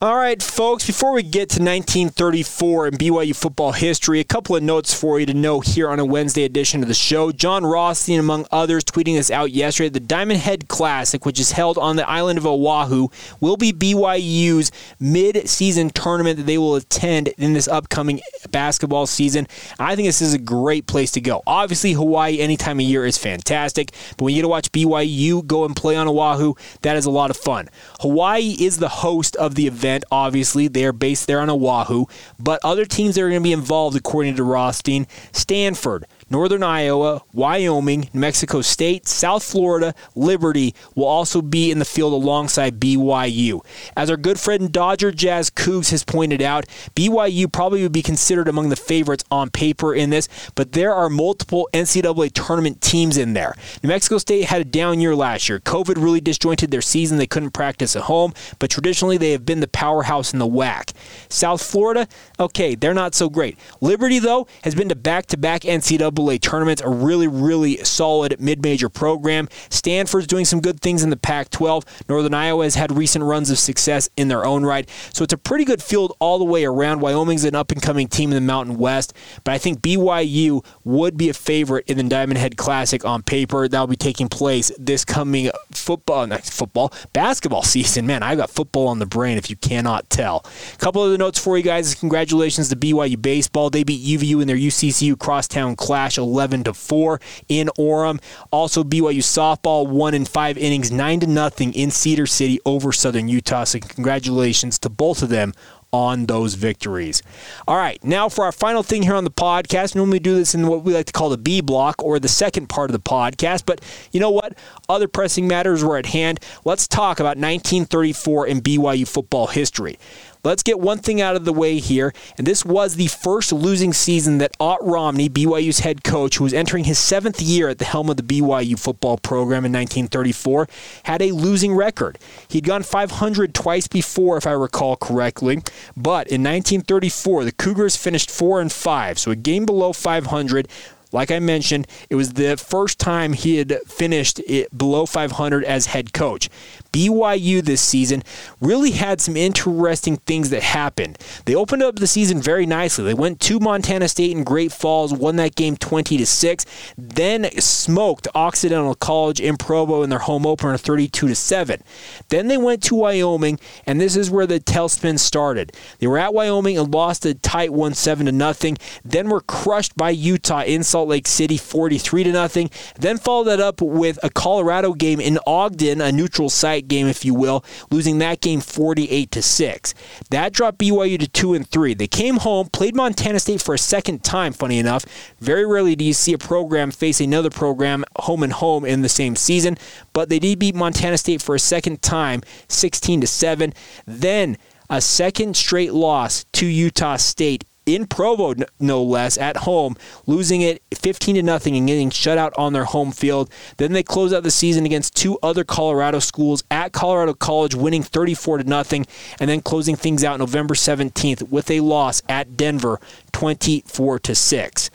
All 0.00 0.14
right, 0.14 0.40
folks, 0.40 0.86
before 0.86 1.10
we 1.10 1.24
get 1.24 1.50
to 1.50 1.60
1934 1.60 2.86
and 2.86 2.98
BYU 3.00 3.34
football 3.34 3.72
history, 3.72 4.20
a 4.20 4.24
couple 4.24 4.54
of 4.54 4.62
notes 4.62 4.94
for 4.94 5.18
you 5.18 5.26
to 5.26 5.34
know 5.34 5.58
here 5.58 5.90
on 5.90 5.98
a 5.98 6.04
Wednesday 6.04 6.44
edition 6.44 6.82
of 6.82 6.88
the 6.88 6.94
show. 6.94 7.32
Jon 7.32 7.66
Rothstein, 7.66 8.20
among 8.20 8.46
others, 8.52 8.84
tweeting 8.84 9.16
this 9.16 9.28
out 9.28 9.50
yesterday. 9.50 9.88
The 9.88 9.98
Diamond 9.98 10.38
Head 10.38 10.68
Classic, 10.68 11.26
which 11.26 11.40
is 11.40 11.50
held 11.50 11.78
on 11.78 11.96
the 11.96 12.08
island 12.08 12.38
of 12.38 12.46
Oahu, 12.46 13.08
will 13.40 13.56
be 13.56 13.72
BYU's 13.72 14.70
mid 15.00 15.48
season 15.48 15.90
tournament 15.90 16.36
that 16.36 16.46
they 16.46 16.58
will 16.58 16.76
attend 16.76 17.26
in 17.36 17.54
this 17.54 17.66
upcoming 17.66 18.20
basketball 18.52 19.08
season. 19.08 19.48
I 19.80 19.96
think 19.96 20.06
this 20.06 20.22
is 20.22 20.32
a 20.32 20.38
great 20.38 20.86
place 20.86 21.10
to 21.10 21.20
go. 21.20 21.42
Obviously, 21.44 21.90
Hawaii 21.94 22.38
any 22.38 22.56
time 22.56 22.78
of 22.78 22.86
year 22.86 23.04
is 23.04 23.18
fantastic, 23.18 23.90
but 24.16 24.26
when 24.26 24.32
you 24.32 24.42
get 24.42 24.42
to 24.42 24.48
watch 24.48 24.70
BYU 24.70 25.44
go 25.44 25.64
and 25.64 25.74
play 25.74 25.96
on 25.96 26.06
Oahu, 26.06 26.54
that 26.82 26.96
is 26.96 27.04
a 27.04 27.10
lot 27.10 27.30
of 27.30 27.36
fun. 27.36 27.68
Hawaii 27.98 28.54
is 28.60 28.78
the 28.78 28.88
host 28.88 29.34
of 29.34 29.56
the 29.56 29.66
event 29.66 29.87
Obviously, 30.10 30.68
they 30.68 30.84
are 30.84 30.92
based 30.92 31.26
there 31.26 31.40
on 31.40 31.50
Oahu, 31.50 32.06
but 32.38 32.60
other 32.64 32.84
teams 32.84 33.14
that 33.14 33.22
are 33.22 33.28
going 33.28 33.42
to 33.42 33.44
be 33.44 33.52
involved, 33.52 33.96
according 33.96 34.36
to 34.36 34.44
Rothstein, 34.44 35.06
Stanford, 35.32 36.06
Northern 36.30 36.62
Iowa, 36.62 37.22
Wyoming, 37.32 38.10
New 38.12 38.20
Mexico 38.20 38.60
State, 38.60 39.08
South 39.08 39.42
Florida, 39.42 39.94
Liberty 40.14 40.74
will 40.94 41.06
also 41.06 41.40
be 41.40 41.70
in 41.70 41.78
the 41.78 41.86
field 41.86 42.12
alongside 42.12 42.78
BYU. 42.78 43.64
As 43.96 44.10
our 44.10 44.18
good 44.18 44.38
friend 44.38 44.70
Dodger 44.70 45.10
Jazz 45.10 45.48
Cougs 45.48 45.90
has 45.90 46.04
pointed 46.04 46.42
out, 46.42 46.66
BYU 46.94 47.50
probably 47.50 47.82
would 47.82 47.92
be 47.92 48.02
considered 48.02 48.46
among 48.46 48.68
the 48.68 48.76
favorites 48.76 49.24
on 49.30 49.48
paper 49.48 49.94
in 49.94 50.10
this, 50.10 50.28
but 50.54 50.72
there 50.72 50.92
are 50.92 51.08
multiple 51.08 51.66
NCAA 51.72 52.30
tournament 52.34 52.82
teams 52.82 53.16
in 53.16 53.32
there. 53.32 53.54
New 53.82 53.88
Mexico 53.88 54.18
State 54.18 54.44
had 54.44 54.60
a 54.60 54.66
down 54.66 55.00
year 55.00 55.16
last 55.16 55.48
year. 55.48 55.60
COVID 55.60 55.96
really 55.96 56.20
disjointed 56.20 56.70
their 56.70 56.82
season. 56.82 57.16
They 57.16 57.26
couldn't 57.26 57.52
practice 57.52 57.96
at 57.96 58.02
home, 58.02 58.34
but 58.58 58.70
traditionally 58.70 59.16
they 59.16 59.32
have 59.32 59.46
been 59.46 59.60
the 59.60 59.68
powerhouse 59.68 60.34
in 60.34 60.38
the 60.38 60.46
WAC. 60.46 60.92
South 61.30 61.62
Florida, 61.62 62.06
okay, 62.38 62.74
they're 62.74 62.92
not 62.92 63.14
so 63.14 63.30
great. 63.30 63.58
Liberty, 63.80 64.18
though, 64.18 64.46
has 64.64 64.74
been 64.74 64.90
to 64.90 64.94
back 64.94 65.24
to 65.26 65.38
back 65.38 65.62
NCAA 65.62 66.17
NCAA 66.18 66.40
tournaments, 66.40 66.82
a 66.82 66.88
really, 66.88 67.28
really 67.28 67.76
solid 67.78 68.40
mid 68.40 68.62
major 68.62 68.88
program. 68.88 69.48
Stanford's 69.70 70.26
doing 70.26 70.44
some 70.44 70.60
good 70.60 70.80
things 70.80 71.02
in 71.02 71.10
the 71.10 71.16
Pac 71.16 71.50
12. 71.50 71.84
Northern 72.08 72.34
Iowa 72.34 72.64
has 72.64 72.74
had 72.74 72.96
recent 72.96 73.24
runs 73.24 73.50
of 73.50 73.58
success 73.58 74.08
in 74.16 74.28
their 74.28 74.44
own 74.44 74.64
right. 74.64 74.88
So 75.12 75.24
it's 75.24 75.32
a 75.32 75.38
pretty 75.38 75.64
good 75.64 75.82
field 75.82 76.16
all 76.18 76.38
the 76.38 76.44
way 76.44 76.64
around. 76.64 77.00
Wyoming's 77.00 77.44
an 77.44 77.54
up 77.54 77.70
and 77.70 77.80
coming 77.82 78.08
team 78.08 78.30
in 78.30 78.34
the 78.34 78.40
Mountain 78.40 78.76
West, 78.76 79.14
but 79.44 79.52
I 79.52 79.58
think 79.58 79.80
BYU 79.80 80.64
would 80.84 81.16
be 81.16 81.28
a 81.28 81.34
favorite 81.34 81.84
in 81.88 81.96
the 81.96 82.02
Diamond 82.04 82.38
Head 82.38 82.56
Classic 82.56 83.04
on 83.04 83.22
paper. 83.22 83.68
That'll 83.68 83.86
be 83.86 83.96
taking 83.96 84.28
place 84.28 84.72
this 84.78 85.04
coming 85.04 85.50
football, 85.72 86.26
not 86.26 86.44
football, 86.44 86.92
basketball 87.12 87.62
season. 87.62 88.06
Man, 88.06 88.22
I 88.22 88.34
got 88.34 88.50
football 88.50 88.88
on 88.88 88.98
the 88.98 89.06
brain 89.06 89.38
if 89.38 89.50
you 89.50 89.56
cannot 89.56 90.08
tell. 90.10 90.44
A 90.74 90.76
couple 90.78 91.04
of 91.04 91.12
the 91.12 91.18
notes 91.18 91.38
for 91.38 91.56
you 91.56 91.64
guys. 91.64 91.94
Congratulations 91.94 92.68
to 92.68 92.76
BYU 92.76 93.20
Baseball. 93.20 93.70
They 93.70 93.84
beat 93.84 94.04
UVU 94.04 94.40
in 94.40 94.48
their 94.48 94.56
UCCU 94.56 95.18
Crosstown 95.18 95.76
Clash 96.08 96.16
11 96.16 96.64
to 96.64 96.72
4 96.72 97.20
in 97.50 97.68
Orem. 97.78 98.18
Also, 98.50 98.82
BYU 98.82 99.18
softball 99.18 99.86
won 99.86 100.14
in 100.14 100.24
five 100.24 100.56
innings, 100.56 100.90
9 100.90 101.20
to 101.20 101.26
nothing 101.26 101.74
in 101.74 101.90
Cedar 101.90 102.26
City 102.26 102.58
over 102.64 102.92
Southern 102.92 103.28
Utah. 103.28 103.64
So, 103.64 103.78
congratulations 103.78 104.78
to 104.80 104.88
both 104.88 105.22
of 105.22 105.28
them 105.28 105.52
on 105.92 106.26
those 106.26 106.54
victories. 106.54 107.22
All 107.66 107.76
right, 107.76 108.02
now 108.04 108.28
for 108.28 108.44
our 108.44 108.52
final 108.52 108.82
thing 108.82 109.02
here 109.02 109.14
on 109.14 109.24
the 109.24 109.30
podcast. 109.30 109.94
We 109.94 110.00
normally 110.00 110.18
do 110.18 110.34
this 110.34 110.54
in 110.54 110.66
what 110.66 110.82
we 110.82 110.92
like 110.92 111.06
to 111.06 111.12
call 111.12 111.30
the 111.30 111.38
B 111.38 111.60
block 111.60 112.02
or 112.02 112.18
the 112.18 112.28
second 112.28 112.68
part 112.68 112.90
of 112.90 112.92
the 112.92 113.00
podcast, 113.00 113.64
but 113.64 113.80
you 114.12 114.20
know 114.20 114.30
what? 114.30 114.54
Other 114.88 115.08
pressing 115.08 115.48
matters 115.48 115.82
were 115.82 115.96
at 115.96 116.06
hand. 116.06 116.40
Let's 116.64 116.86
talk 116.86 117.20
about 117.20 117.38
1934 117.38 118.46
in 118.46 118.60
BYU 118.60 119.08
football 119.08 119.46
history. 119.46 119.98
Let's 120.44 120.62
get 120.62 120.78
one 120.78 120.98
thing 120.98 121.20
out 121.20 121.36
of 121.36 121.44
the 121.44 121.52
way 121.52 121.78
here, 121.78 122.14
and 122.36 122.46
this 122.46 122.64
was 122.64 122.94
the 122.94 123.08
first 123.08 123.52
losing 123.52 123.92
season 123.92 124.38
that 124.38 124.56
Ott 124.60 124.78
Romney, 124.84 125.28
BYU's 125.28 125.80
head 125.80 126.04
coach, 126.04 126.36
who 126.36 126.44
was 126.44 126.54
entering 126.54 126.84
his 126.84 126.98
seventh 126.98 127.40
year 127.40 127.68
at 127.68 127.78
the 127.78 127.84
helm 127.84 128.08
of 128.08 128.16
the 128.16 128.22
BYU 128.22 128.78
football 128.78 129.18
program 129.18 129.64
in 129.64 129.72
1934, 129.72 130.68
had 131.04 131.22
a 131.22 131.32
losing 131.32 131.74
record. 131.74 132.18
He'd 132.48 132.64
gone 132.64 132.82
500 132.82 133.54
twice 133.54 133.88
before, 133.88 134.36
if 134.36 134.46
I 134.46 134.52
recall 134.52 134.96
correctly, 134.96 135.62
but 135.96 136.28
in 136.28 136.42
1934 136.42 137.44
the 137.44 137.52
Cougars 137.52 137.96
finished 137.96 138.30
four 138.30 138.60
and 138.60 138.72
five, 138.72 139.18
so 139.18 139.30
a 139.30 139.36
game 139.36 139.66
below 139.66 139.92
500. 139.92 140.68
Like 141.12 141.30
I 141.30 141.38
mentioned, 141.38 141.86
it 142.10 142.16
was 142.16 142.34
the 142.34 142.56
first 142.56 142.98
time 142.98 143.32
he 143.32 143.56
had 143.56 143.80
finished 143.86 144.40
it 144.40 144.76
below 144.76 145.06
500 145.06 145.64
as 145.64 145.86
head 145.86 146.12
coach. 146.12 146.48
BYU 146.92 147.62
this 147.62 147.80
season 147.80 148.22
really 148.60 148.92
had 148.92 149.20
some 149.20 149.36
interesting 149.36 150.16
things 150.18 150.50
that 150.50 150.62
happened. 150.62 151.18
They 151.44 151.54
opened 151.54 151.82
up 151.82 151.96
the 151.96 152.06
season 152.06 152.40
very 152.40 152.66
nicely. 152.66 153.04
They 153.04 153.14
went 153.14 153.40
to 153.40 153.60
Montana 153.60 154.08
State 154.08 154.32
in 154.32 154.44
Great 154.44 154.72
Falls, 154.72 155.12
won 155.12 155.36
that 155.36 155.54
game 155.54 155.76
20 155.76 156.16
to 156.16 156.26
6, 156.26 156.66
then 156.96 157.50
smoked 157.60 158.28
Occidental 158.34 158.94
College 158.94 159.40
in 159.40 159.56
Provo 159.56 160.02
in 160.02 160.10
their 160.10 160.18
home 160.18 160.46
opener 160.46 160.76
32 160.76 161.28
to 161.28 161.34
7. 161.34 161.82
Then 162.28 162.48
they 162.48 162.58
went 162.58 162.82
to 162.84 162.94
Wyoming, 162.94 163.58
and 163.86 164.00
this 164.00 164.16
is 164.16 164.30
where 164.30 164.46
the 164.46 164.60
tailspin 164.60 165.18
started. 165.18 165.72
They 165.98 166.06
were 166.06 166.18
at 166.18 166.34
Wyoming 166.34 166.78
and 166.78 166.92
lost 166.92 167.26
a 167.26 167.34
tight 167.34 167.72
1 167.72 167.94
7 167.94 168.26
to 168.26 168.32
nothing, 168.32 168.78
then 169.04 169.28
were 169.28 169.40
crushed 169.40 169.96
by 169.96 170.10
Utah 170.10 170.62
in 170.62 170.82
Salt 170.98 171.10
Lake 171.10 171.28
City 171.28 171.56
43 171.56 172.24
to 172.24 172.32
nothing. 172.32 172.70
Then 172.98 173.18
followed 173.18 173.44
that 173.44 173.60
up 173.60 173.80
with 173.80 174.18
a 174.24 174.30
Colorado 174.30 174.94
game 174.94 175.20
in 175.20 175.38
Ogden, 175.46 176.00
a 176.00 176.10
neutral 176.10 176.50
site 176.50 176.88
game, 176.88 177.06
if 177.06 177.24
you 177.24 177.34
will, 177.34 177.64
losing 177.88 178.18
that 178.18 178.40
game 178.40 178.60
48 178.60 179.30
to 179.30 179.40
6. 179.40 179.94
That 180.30 180.52
dropped 180.52 180.78
BYU 180.80 181.16
to 181.20 181.28
2 181.28 181.54
and 181.54 181.68
3. 181.68 181.94
They 181.94 182.08
came 182.08 182.38
home, 182.38 182.66
played 182.70 182.96
Montana 182.96 183.38
State 183.38 183.62
for 183.62 183.74
a 183.74 183.78
second 183.78 184.24
time, 184.24 184.52
funny 184.52 184.80
enough. 184.80 185.06
Very 185.38 185.64
rarely 185.64 185.94
do 185.94 186.04
you 186.04 186.14
see 186.14 186.32
a 186.32 186.38
program 186.38 186.90
face 186.90 187.20
another 187.20 187.50
program 187.50 188.04
home 188.16 188.42
and 188.42 188.54
home 188.54 188.84
in 188.84 189.02
the 189.02 189.08
same 189.08 189.36
season, 189.36 189.78
but 190.12 190.28
they 190.28 190.40
did 190.40 190.58
beat 190.58 190.74
Montana 190.74 191.16
State 191.16 191.40
for 191.40 191.54
a 191.54 191.60
second 191.60 192.02
time, 192.02 192.42
16 192.66 193.20
to 193.20 193.28
7. 193.28 193.72
Then 194.04 194.58
a 194.90 195.00
second 195.00 195.54
straight 195.54 195.92
loss 195.92 196.44
to 196.54 196.66
Utah 196.66 197.18
State 197.18 197.62
in 197.88 198.06
Provo, 198.06 198.54
no 198.78 199.02
less, 199.02 199.38
at 199.38 199.58
home, 199.58 199.96
losing 200.26 200.60
it 200.60 200.82
15 200.94 201.36
to 201.36 201.42
nothing 201.42 201.76
and 201.76 201.86
getting 201.86 202.10
shut 202.10 202.38
out 202.38 202.52
on 202.56 202.72
their 202.72 202.84
home 202.84 203.12
field. 203.12 203.50
Then 203.76 203.92
they 203.92 204.02
close 204.02 204.32
out 204.32 204.42
the 204.42 204.50
season 204.50 204.86
against 204.86 205.16
two 205.16 205.38
other 205.42 205.64
Colorado 205.64 206.18
schools 206.18 206.62
at 206.70 206.92
Colorado 206.92 207.34
College, 207.34 207.74
winning 207.74 208.02
34 208.02 208.58
to 208.58 208.64
nothing, 208.64 209.06
and 209.40 209.48
then 209.48 209.60
closing 209.60 209.96
things 209.96 210.24
out 210.24 210.38
November 210.38 210.74
17th 210.74 211.50
with 211.50 211.70
a 211.70 211.80
loss 211.80 212.22
at 212.28 212.56
Denver, 212.56 213.00
24 213.32 214.18
to 214.20 214.34
six. 214.34 214.90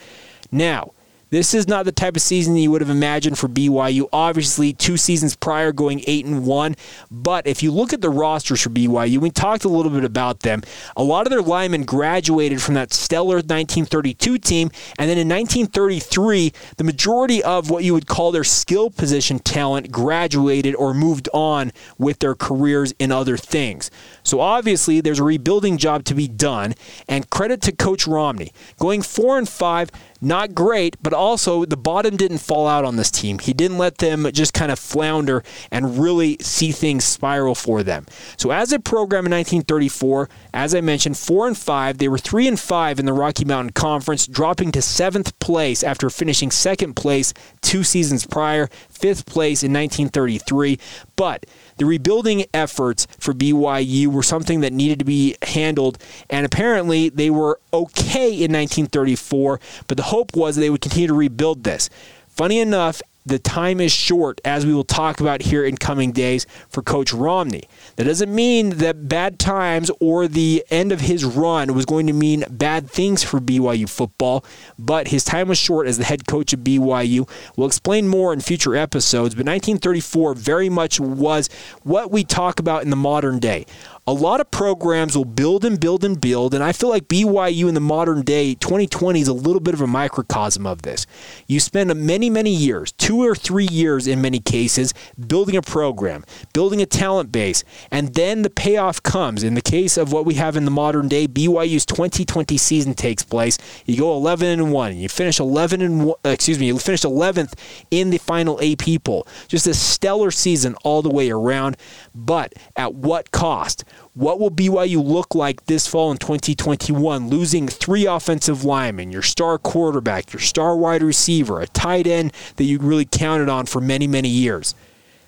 Now. 0.52 0.92
This 1.34 1.56
is 1.56 1.68
not 1.68 1.86
the 1.86 1.92
type 1.92 2.16
of 2.16 2.22
season 2.22 2.56
you 2.56 2.70
would 2.70 2.82
have 2.82 2.92
imagined 2.92 3.40
for 3.40 3.48
BYU. 3.48 4.08
Obviously, 4.14 4.72
two 4.72 4.98
seasons 4.98 5.36
prior 5.36 5.72
going 5.72 6.04
8 6.06 6.26
and 6.28 6.46
1, 6.46 6.76
but 7.10 7.48
if 7.48 7.64
you 7.64 7.72
look 7.72 7.92
at 7.92 8.02
the 8.02 8.10
rosters 8.12 8.62
for 8.62 8.70
BYU, 8.70 9.18
we 9.18 9.32
talked 9.32 9.64
a 9.64 9.68
little 9.68 9.92
bit 9.92 10.04
about 10.04 10.42
them. 10.42 10.62
A 10.96 11.02
lot 11.02 11.26
of 11.26 11.32
their 11.32 11.42
linemen 11.42 11.86
graduated 11.86 12.62
from 12.62 12.76
that 12.76 12.94
stellar 12.94 13.38
1932 13.38 14.38
team, 14.38 14.70
and 15.00 15.10
then 15.10 15.18
in 15.18 15.28
1933, 15.28 16.54
the 16.78 16.84
majority 16.84 17.42
of 17.42 17.72
what 17.72 17.84
you 17.84 17.94
would 17.96 18.06
call 18.06 18.32
their 18.32 18.44
skill 18.44 18.92
position 18.92 19.40
talent 19.40 19.92
graduated 19.92 20.76
or 20.76 20.94
moved 20.94 21.30
on 21.34 21.72
with 21.98 22.20
their 22.20 22.36
careers 22.36 22.94
in 23.00 23.12
other 23.12 23.38
things. 23.38 23.90
So 24.22 24.40
obviously, 24.40 25.02
there's 25.02 25.20
a 25.20 25.24
rebuilding 25.24 25.80
job 25.80 26.04
to 26.04 26.14
be 26.14 26.28
done, 26.28 26.76
and 27.10 27.28
credit 27.32 27.60
to 27.62 27.72
Coach 27.72 28.06
Romney. 28.06 28.52
Going 28.78 29.02
4 29.02 29.40
and 29.40 29.50
5 29.50 29.90
not 30.24 30.56
great, 30.56 30.96
but 31.04 31.14
also 31.14 31.66
the 31.66 31.78
bottom 31.78 32.18
didn't 32.18 32.38
fall 32.40 32.68
out 32.68 32.86
on 32.86 32.96
this 32.96 33.12
team. 33.12 33.40
He 33.40 33.54
didn't 33.54 33.78
let 33.78 33.98
them 33.98 34.30
just 34.32 34.54
kind 34.54 34.72
of 34.72 34.80
flounder 34.80 35.44
and 35.72 35.98
really 36.00 36.38
see 36.40 36.72
things 36.72 37.04
spiral 37.04 37.56
for 37.56 37.84
them. 37.84 38.06
So 38.38 38.52
as 38.52 38.72
a 38.72 38.80
program 38.80 39.26
in 39.26 39.32
1934, 39.32 40.30
as 40.54 40.74
I 40.74 40.82
mentioned, 40.82 41.18
four 41.18 41.48
and 41.48 41.58
five, 41.58 41.98
they 41.98 42.08
were 42.08 42.18
three 42.18 42.48
and 42.48 42.60
five 42.60 43.00
in 43.00 43.06
the 43.06 43.14
Rocky 43.14 43.46
Mountain 43.46 43.74
Conference, 43.74 44.28
dropping 44.28 44.72
to 44.74 44.82
seventh 44.82 45.38
place 45.40 45.84
after 45.84 46.10
finishing 46.10 46.52
second 46.52 46.96
place 46.96 47.34
two 47.62 47.84
seasons 47.84 48.26
prior, 48.26 48.70
fifth 48.90 49.26
place 49.26 49.64
in 49.64 49.72
1933. 49.72 50.80
But 51.16 51.46
the 51.78 51.86
rebuilding 51.86 52.46
efforts 52.54 53.08
for 53.20 53.34
BYU 53.34 54.08
were 54.08 54.24
something 54.24 54.62
that 54.62 54.74
needed 54.74 55.00
to 55.00 55.06
be 55.06 55.36
handled, 55.42 55.98
and 56.30 56.46
apparently 56.46 57.10
they 57.10 57.30
were 57.30 57.60
okay 57.74 58.30
in 58.30 58.52
1934, 58.52 59.60
but 59.88 59.98
the 59.98 60.04
hope 60.04 60.36
was 60.36 60.56
they 60.56 60.70
would 60.70 60.82
continue 60.82 61.08
to 61.08 61.14
rebuild 61.14 61.64
this. 61.64 61.90
Funny 62.28 62.60
enough, 62.60 63.02
the 63.26 63.40
time 63.40 63.80
is 63.80 63.92
short, 63.92 64.42
as 64.44 64.66
we 64.66 64.74
will 64.74 64.84
talk 64.84 65.20
about 65.20 65.42
here 65.42 65.64
in 65.64 65.78
coming 65.78 66.12
days, 66.12 66.46
for 66.70 66.82
Coach 66.82 67.14
Romney. 67.14 67.64
That 67.96 68.06
doesn't 68.06 68.34
mean 68.34 68.72
that 68.78 69.08
bad 69.08 69.40
times 69.40 69.90
or 70.00 70.28
the 70.28 70.64
end 70.70 70.92
of 70.92 71.02
his 71.02 71.24
run 71.24 71.74
was 71.74 71.86
going 71.86 72.08
to 72.08 72.14
mean 72.14 72.44
bad 72.50 72.90
things 72.90 73.24
for 73.24 73.40
BYU 73.40 73.88
football, 73.88 74.44
but 74.78 75.08
his 75.08 75.24
time 75.24 75.48
was 75.48 75.58
short 75.58 75.88
as 75.88 75.98
the 75.98 76.04
head 76.04 76.28
coach 76.28 76.54
of 76.54 76.62
BYU. 76.62 77.30
We'll 77.56 77.68
explain 77.68 78.08
more 78.08 78.34
in 78.34 78.42
future 78.42 78.76
episodes, 78.76 79.36
but 79.36 79.46
1934 79.46 80.36
very 80.36 80.70
much 80.70 81.00
was 81.00 81.50
what 81.84 82.12
we 82.12 82.24
talk 82.24 82.60
about 82.60 82.84
in 82.84 82.90
the 82.90 82.96
modern 82.96 83.40
day 83.40 83.66
a 84.06 84.12
lot 84.12 84.42
of 84.42 84.52
programs 84.52 85.16
will 85.16 85.24
build 85.24 85.64
and 85.64 85.80
build 85.80 86.04
and 86.04 86.20
build, 86.20 86.54
and 86.54 86.62
I 86.62 86.74
feel 86.74 86.90
like 86.90 87.08
BYU 87.08 87.70
in 87.70 87.74
the 87.74 87.80
modern 87.80 88.22
day, 88.22 88.54
2020 88.56 89.22
is 89.22 89.30
a 89.30 89.34
little 89.34 89.62
bit 89.62 89.74
of 89.74 89.80
a 89.80 89.88
microcosm 89.88 90.68
of 90.68 90.82
this. 90.82 91.06
You 91.48 91.62
spend 91.62 91.94
many, 91.96 92.30
many 92.30 92.50
years, 92.50 92.92
two 92.92 93.24
or 93.24 93.34
three 93.34 93.68
years 93.72 94.06
in 94.06 94.22
many 94.22 94.40
cases, 94.40 94.94
building 95.28 95.56
a 95.56 95.62
program, 95.62 96.26
building 96.52 96.82
a 96.82 96.86
talent 96.86 97.32
base, 97.32 97.64
and 97.92 98.14
then 98.14 98.42
the 98.42 98.50
payoff 98.50 99.02
comes. 99.04 99.42
In 99.42 99.54
the 99.54 99.62
case 99.62 99.96
of 99.96 100.12
what 100.12 100.26
we 100.26 100.34
have 100.34 100.58
in 100.58 100.66
the 100.66 100.72
modern 100.72 101.08
day, 101.08 101.26
BYU's 101.26 101.86
2020 101.86 102.58
season 102.58 102.96
takes 102.96 103.24
place. 103.24 103.58
You 103.86 103.98
go 103.98 104.14
11 104.16 104.60
and 104.60 104.74
one, 104.74 104.92
and 104.92 105.02
you 105.02 105.08
finish 105.08 105.40
11 105.40 105.82
and 105.82 106.06
one, 106.08 106.18
uh, 106.26 106.30
excuse 106.30 106.60
me, 106.60 106.68
you 106.68 106.78
finish 106.78 107.04
11th 107.04 107.54
in 107.90 108.10
the 108.10 108.18
final 108.18 108.60
AP 108.62 109.02
poll. 109.06 109.26
Just 109.48 109.66
a 109.66 109.74
stellar 109.74 110.30
season 110.30 110.76
all 110.84 111.02
the 111.02 111.10
way 111.10 111.32
around, 111.32 111.78
but 112.14 112.54
at 112.76 112.94
what 112.96 113.32
cost? 113.32 113.86
What 114.14 114.40
will 114.40 114.52
BYU 114.52 115.04
look 115.04 115.34
like 115.34 115.66
this 115.66 115.88
fall 115.88 116.12
in 116.12 116.18
2021? 116.18 117.30
Losing 117.30 117.68
three 117.68 118.06
offensive 118.06 118.64
linemen, 118.64 119.12
your 119.12 119.22
star 119.22 119.58
quarterback, 119.58 120.32
your 120.34 120.40
star 120.40 120.78
wide 120.78 121.02
receiver, 121.02 121.62
a 121.62 121.68
tight 121.68 122.08
end 122.08 122.32
that 122.58 122.66
you 122.66 122.80
really 122.80 123.06
counted 123.06 123.50
on 123.50 123.66
for 123.66 123.82
many, 123.82 124.08
many 124.08 124.30
years. 124.30 124.76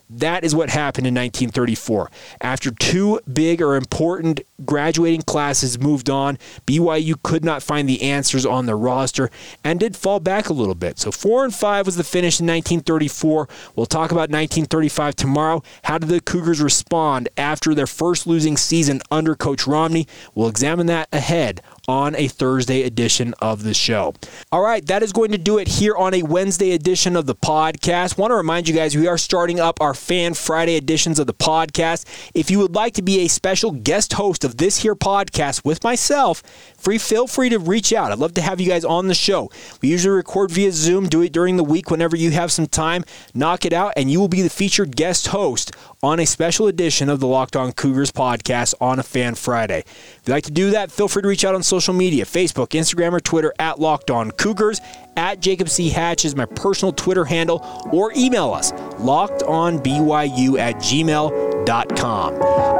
That 0.09 0.43
is 0.43 0.55
what 0.55 0.69
happened 0.69 1.07
in 1.07 1.15
1934. 1.15 2.11
After 2.41 2.71
two 2.71 3.19
big 3.31 3.61
or 3.61 3.75
important 3.75 4.41
graduating 4.65 5.23
classes 5.23 5.79
moved 5.79 6.09
on, 6.09 6.37
BYU 6.67 7.15
could 7.23 7.43
not 7.43 7.63
find 7.63 7.89
the 7.89 8.01
answers 8.01 8.45
on 8.45 8.65
the 8.65 8.75
roster 8.75 9.31
and 9.63 9.79
did 9.79 9.95
fall 9.95 10.19
back 10.19 10.49
a 10.49 10.53
little 10.53 10.75
bit. 10.75 10.99
So 10.99 11.11
4 11.11 11.45
and 11.45 11.55
5 11.55 11.85
was 11.85 11.95
the 11.95 12.03
finish 12.03 12.39
in 12.39 12.45
1934. 12.45 13.49
We'll 13.75 13.85
talk 13.85 14.11
about 14.11 14.29
1935 14.29 15.15
tomorrow. 15.15 15.63
How 15.83 15.97
did 15.97 16.09
the 16.09 16.21
Cougars 16.21 16.61
respond 16.61 17.29
after 17.37 17.73
their 17.73 17.87
first 17.87 18.27
losing 18.27 18.57
season 18.57 19.01
under 19.09 19.35
Coach 19.35 19.65
Romney? 19.65 20.07
We'll 20.35 20.49
examine 20.49 20.85
that 20.87 21.09
ahead 21.11 21.61
on 21.87 22.15
a 22.15 22.27
Thursday 22.27 22.83
edition 22.83 23.33
of 23.41 23.63
the 23.63 23.73
show. 23.73 24.13
All 24.51 24.61
right, 24.61 24.85
that 24.87 25.03
is 25.03 25.11
going 25.11 25.31
to 25.31 25.37
do 25.37 25.57
it 25.57 25.67
here 25.67 25.95
on 25.95 26.13
a 26.13 26.23
Wednesday 26.23 26.71
edition 26.71 27.15
of 27.15 27.25
the 27.25 27.35
podcast. 27.35 28.17
Want 28.17 28.31
to 28.31 28.35
remind 28.35 28.67
you 28.67 28.75
guys 28.75 28.95
we 28.95 29.07
are 29.07 29.17
starting 29.17 29.59
up 29.59 29.81
our 29.81 29.93
Fan 29.95 30.33
Friday 30.33 30.75
editions 30.75 31.19
of 31.19 31.27
the 31.27 31.33
podcast. 31.33 32.05
If 32.33 32.51
you 32.51 32.59
would 32.59 32.75
like 32.75 32.93
to 32.95 33.01
be 33.01 33.19
a 33.19 33.27
special 33.27 33.71
guest 33.71 34.13
host 34.13 34.43
of 34.43 34.57
this 34.57 34.79
here 34.79 34.95
podcast 34.95 35.65
with 35.65 35.83
myself, 35.83 36.43
free 36.77 36.97
feel 36.97 37.27
free 37.27 37.49
to 37.49 37.59
reach 37.59 37.93
out. 37.93 38.11
I'd 38.11 38.19
love 38.19 38.33
to 38.35 38.41
have 38.41 38.59
you 38.59 38.67
guys 38.67 38.85
on 38.85 39.07
the 39.07 39.13
show. 39.13 39.49
We 39.81 39.89
usually 39.89 40.15
record 40.15 40.51
via 40.51 40.71
Zoom, 40.71 41.07
do 41.07 41.21
it 41.21 41.31
during 41.31 41.57
the 41.57 41.63
week 41.63 41.89
whenever 41.89 42.15
you 42.15 42.31
have 42.31 42.51
some 42.51 42.67
time, 42.67 43.03
knock 43.33 43.65
it 43.65 43.73
out 43.73 43.93
and 43.95 44.11
you 44.11 44.19
will 44.19 44.27
be 44.27 44.41
the 44.41 44.49
featured 44.49 44.95
guest 44.95 45.27
host 45.27 45.71
on 46.05 46.19
a 46.19 46.25
special 46.25 46.67
edition 46.67 47.09
of 47.09 47.19
the 47.19 47.25
Locked 47.25 47.55
On 47.55 47.71
Cougars 47.71 48.11
podcast 48.11 48.75
on 48.79 48.99
a 48.99 49.03
Fan 49.03 49.33
Friday. 49.33 49.79
If 49.79 50.21
you'd 50.25 50.33
like 50.33 50.43
to 50.43 50.51
do 50.51 50.69
that, 50.69 50.91
feel 50.91 51.07
free 51.07 51.23
to 51.23 51.27
reach 51.27 51.43
out 51.43 51.55
on 51.55 51.63
social 51.63 51.95
media 51.95 52.25
Facebook, 52.25 52.69
Instagram, 52.79 53.13
or 53.13 53.19
Twitter 53.19 53.51
at 53.57 53.79
Locked 53.79 54.11
On 54.11 54.29
Cougars. 54.29 54.79
At 55.17 55.39
Jacob 55.39 55.67
C. 55.67 55.89
Hatch 55.89 56.23
is 56.23 56.35
my 56.35 56.45
personal 56.45 56.91
Twitter 56.93 57.25
handle, 57.25 57.59
or 57.91 58.11
email 58.15 58.53
us 58.53 58.71
lockedonbyu 58.71 60.59
at 60.59 60.75
gmail.com. 60.75 62.33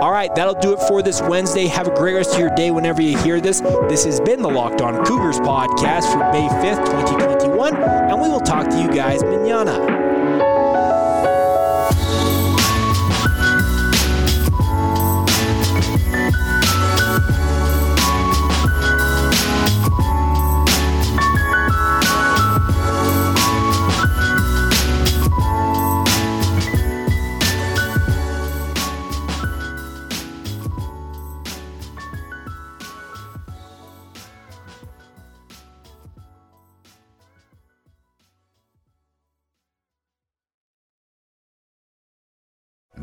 All 0.03 0.11
right, 0.11 0.35
that'll 0.35 0.59
do 0.59 0.73
it 0.73 0.79
for 0.81 1.01
this 1.01 1.19
Wednesday. 1.21 1.65
Have 1.65 1.87
a 1.87 1.95
great 1.95 2.13
rest 2.13 2.35
of 2.35 2.39
your 2.39 2.53
day 2.53 2.69
whenever 2.69 3.01
you 3.01 3.17
hear 3.17 3.41
this. 3.41 3.61
This 3.89 4.05
has 4.05 4.19
been 4.19 4.43
the 4.43 4.49
Locked 4.49 4.81
On 4.81 5.03
Cougars 5.03 5.39
podcast 5.39 6.11
for 6.11 6.19
May 6.31 6.47
5th, 6.47 6.85
2021, 6.85 7.75
and 7.75 8.21
we 8.21 8.29
will 8.29 8.39
talk 8.39 8.69
to 8.69 8.79
you 8.79 8.89
guys 8.89 9.23
manana. 9.23 10.04